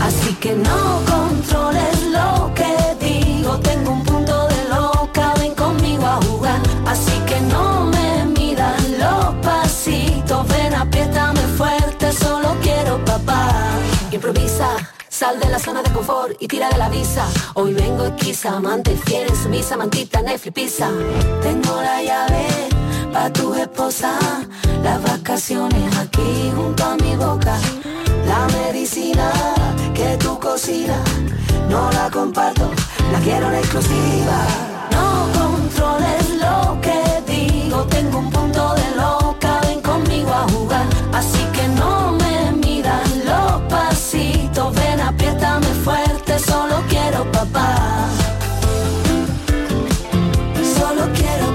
Así 0.02 0.34
que 0.34 0.54
no 0.54 1.00
controles 1.10 2.06
lo 2.12 2.52
que 2.54 2.70
digo, 3.04 3.58
tengo 3.60 3.90
un 3.92 4.04
punto 4.04 4.46
de 4.48 4.68
loca, 4.68 5.34
ven 5.40 5.54
conmigo 5.54 6.06
a 6.06 6.20
jugar. 6.22 6.60
Así 6.86 7.18
que 7.26 7.33
apriétame 10.84 11.40
fuerte, 11.56 12.12
solo 12.12 12.56
quiero 12.62 13.04
papá. 13.04 13.50
Improvisa. 14.10 14.68
Sal 15.08 15.38
de 15.38 15.48
la 15.48 15.60
zona 15.60 15.80
de 15.82 15.90
confort 15.92 16.32
y 16.40 16.48
tira 16.48 16.68
de 16.70 16.76
la 16.76 16.88
visa. 16.88 17.24
Hoy 17.54 17.72
vengo 17.72 18.04
esquiza, 18.04 18.56
amante 18.56 18.96
fiel, 19.06 19.28
sumisa, 19.42 19.76
mantita, 19.76 20.20
Netflix, 20.22 20.54
pizza. 20.54 20.88
Tengo 21.40 21.80
la 21.80 22.02
llave 22.02 22.46
pa' 23.12 23.30
tu 23.30 23.54
esposa. 23.54 24.18
Las 24.82 25.00
vacaciones 25.02 25.96
aquí 25.96 26.52
junto 26.56 26.84
a 26.84 26.96
mi 26.96 27.14
boca. 27.14 27.56
La 28.26 28.48
medicina 28.58 29.30
que 29.94 30.16
tú 30.18 30.38
cocinas, 30.40 31.08
no 31.70 31.90
la 31.92 32.10
comparto, 32.10 32.68
la 33.12 33.20
quiero 33.20 33.46
en 33.50 33.54
exclusiva. 33.54 34.38
No 34.90 35.28
controles 35.38 36.24
lo 36.44 36.80
que 36.80 36.98
digo, 37.32 37.84
tengo 37.84 38.18
un 38.18 38.30
punto 38.30 38.74
de 38.74 38.84
conmigo 38.94 39.33
Así 41.12 41.44
que 41.52 41.68
no 41.68 42.10
me 42.12 42.52
midan 42.66 43.24
los 43.24 43.62
pasitos, 43.70 44.74
ven 44.74 45.00
apriétame 45.00 45.66
fuerte, 45.84 46.38
solo 46.40 46.82
quiero 46.88 47.30
papá. 47.30 48.08
Solo 50.76 51.04
quiero, 51.14 51.46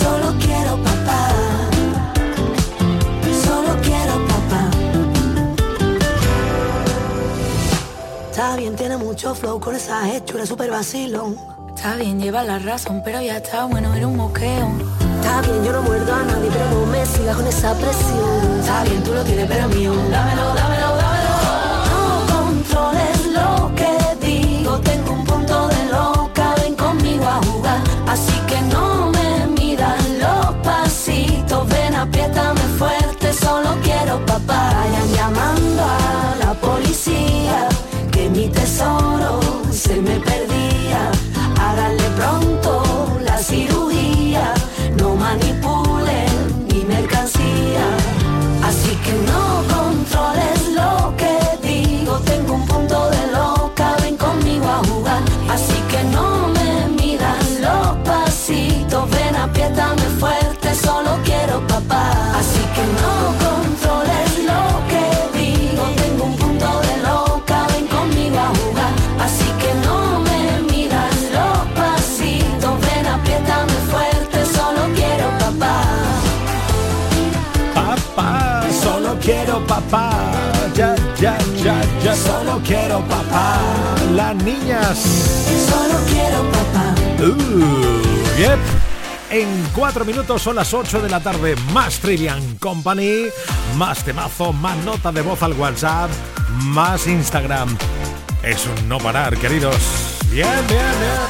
solo 0.00 0.34
quiero 0.40 0.76
papá. 0.82 1.28
Solo 3.44 3.76
quiero 3.82 4.14
papá. 4.26 4.70
Está 8.30 8.56
bien, 8.56 8.74
tiene 8.74 8.96
mucho 8.96 9.34
flow 9.34 9.60
con 9.60 9.76
esa 9.76 10.10
hechura 10.14 10.46
super 10.46 10.70
vacilón. 10.70 11.36
Está 11.74 11.96
bien, 11.96 12.18
lleva 12.18 12.42
la 12.42 12.58
razón, 12.58 13.02
pero 13.04 13.20
ya 13.20 13.36
está 13.36 13.66
bueno, 13.66 13.92
era 13.94 14.06
un 14.06 14.16
moqueo. 14.16 15.05
Está 15.26 15.40
bien, 15.42 15.64
yo 15.64 15.72
no 15.72 15.82
muerdo 15.82 16.14
a 16.14 16.22
nadie, 16.22 16.48
pero 16.52 16.70
no 16.70 16.86
me 16.86 17.04
sigas 17.04 17.34
con 17.34 17.46
esa 17.48 17.74
presión. 17.74 18.60
Está 18.60 18.84
bien, 18.84 19.02
tú 19.02 19.12
lo 19.12 19.24
tienes, 19.24 19.46
pero 19.48 19.66
mío. 19.70 19.92
Dámelo, 20.08 20.54
dámelo, 20.54 20.96
dámelo. 21.02 21.34
No 21.90 22.32
controles 22.32 23.26
lo 23.34 23.74
que 23.74 24.24
digo, 24.24 24.78
tengo 24.82 25.12
un 25.14 25.24
punto 25.24 25.66
de 25.66 25.84
loca, 25.86 26.54
ven 26.62 26.76
conmigo 26.76 27.24
a 27.26 27.44
jugar. 27.44 27.80
Así 28.06 28.38
que 28.46 28.60
no 28.72 29.10
me 29.10 29.48
midan 29.60 29.98
los 30.20 30.54
pasitos, 30.62 31.68
ven 31.70 31.96
apriétame 31.96 32.60
fuerte, 32.78 33.32
solo 33.32 33.70
quiero 33.82 34.24
papá. 34.26 34.74
Vayan 34.76 35.12
llamando 35.12 35.82
a 35.82 36.36
la 36.38 36.54
policía, 36.54 37.68
que 38.12 38.30
mi 38.30 38.48
tesoro 38.48 39.40
se 39.72 39.96
me 39.96 40.20
perdía. 40.20 41.10
Háganle 41.60 42.08
pronto 42.10 43.18
la 43.24 43.38
cirugía, 43.38 44.54
no 45.06 45.14
manipulen 45.14 46.66
mi 46.68 46.84
mercancía. 46.84 47.86
Así 48.68 48.92
que 49.04 49.14
no 49.30 49.42
controles 49.74 50.60
lo 50.78 51.14
que 51.20 51.34
digo, 51.68 52.18
tengo 52.30 52.54
un 52.54 52.66
punto 52.66 53.10
de 53.10 53.22
loca, 53.38 53.96
ven 54.02 54.16
conmigo 54.16 54.66
a 54.66 54.78
jugar. 54.88 55.22
Así 55.48 55.78
que 55.90 56.02
no 56.16 56.48
me 56.56 56.70
midan 57.00 57.44
los 57.66 57.86
pasitos, 58.08 59.08
ven 59.10 59.36
apriétame 59.36 60.06
fuerte, 60.18 60.35
quiero 79.26 79.66
papá. 79.66 80.10
Ya, 80.74 80.94
ya, 81.18 81.36
ya, 81.62 81.82
ya, 82.02 82.14
solo 82.14 82.60
quiero 82.64 83.00
papá. 83.00 83.58
Las 84.14 84.36
niñas. 84.36 84.98
Solo 85.68 85.98
quiero 86.06 86.42
papá. 86.52 86.94
Uh, 87.18 88.38
yep. 88.38 88.58
En 89.28 89.48
cuatro 89.74 90.04
minutos 90.04 90.40
son 90.40 90.54
las 90.54 90.72
8 90.72 91.02
de 91.02 91.08
la 91.10 91.20
tarde. 91.20 91.56
Más 91.72 91.98
Trivian 91.98 92.56
Company, 92.58 93.24
más 93.76 94.04
temazo, 94.04 94.52
más 94.52 94.76
nota 94.84 95.10
de 95.10 95.22
voz 95.22 95.42
al 95.42 95.54
WhatsApp, 95.54 96.08
más 96.62 97.08
Instagram. 97.08 97.76
Es 98.44 98.64
un 98.66 98.88
no 98.88 98.98
parar, 98.98 99.36
queridos. 99.36 99.76
Bien, 100.30 100.48
bien, 100.68 100.78
bien. 101.00 101.25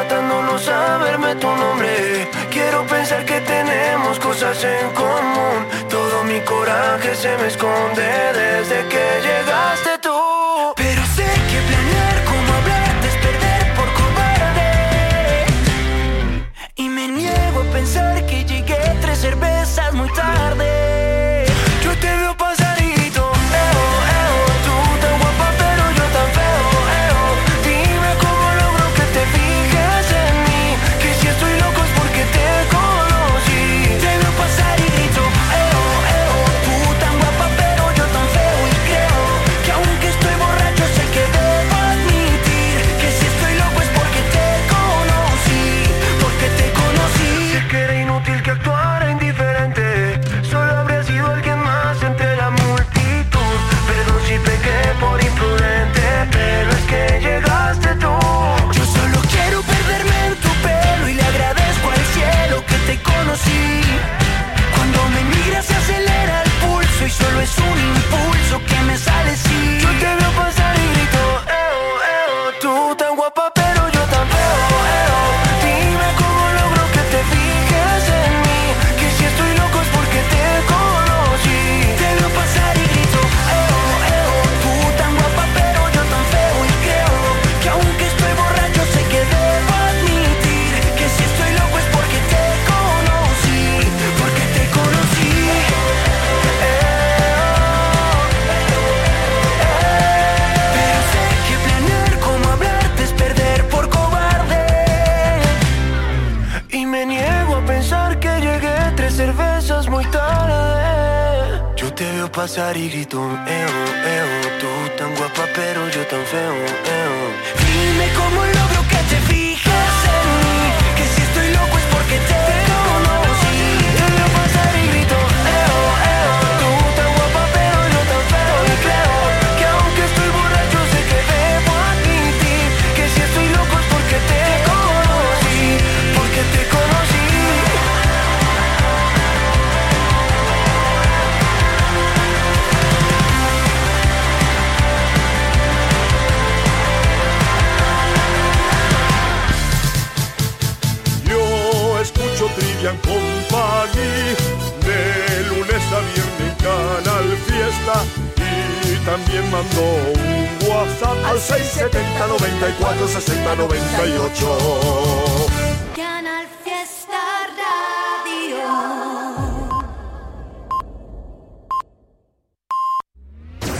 arrebatando 0.00 0.42
no 0.42 0.58
saberme 0.58 1.34
tu 1.36 1.46
nombre. 1.46 2.28
Quiero 2.50 2.86
pensar 2.86 3.24
que 3.24 3.40
tenemos 3.40 4.18
cosas 4.18 4.62
en 4.64 4.90
común. 4.90 5.66
Todo 5.88 6.24
mi 6.24 6.40
coraje 6.40 7.14
se 7.14 7.36
me 7.38 7.48
esconde 7.48 8.02
desde 8.32 8.88
que 8.88 9.04
llegaste 9.22 9.98
tú. 10.02 10.72
Pero 10.76 11.02
sé 11.16 11.26
que 11.50 11.60
planear 11.68 12.24
como 12.24 12.52
hablarte 12.58 13.08
es 13.08 13.16
perder 13.16 13.74
por 13.76 13.88
cobarde. 14.00 15.46
Y 16.76 16.88
me 16.88 17.08
niego 17.08 17.60
a 17.60 17.72
pensar 17.72 18.26
que 18.26 18.44
llegué 18.44 18.80
tres 19.00 19.18
cervezas 19.18 19.92
muy 19.92 20.10
tarde. 20.12 20.79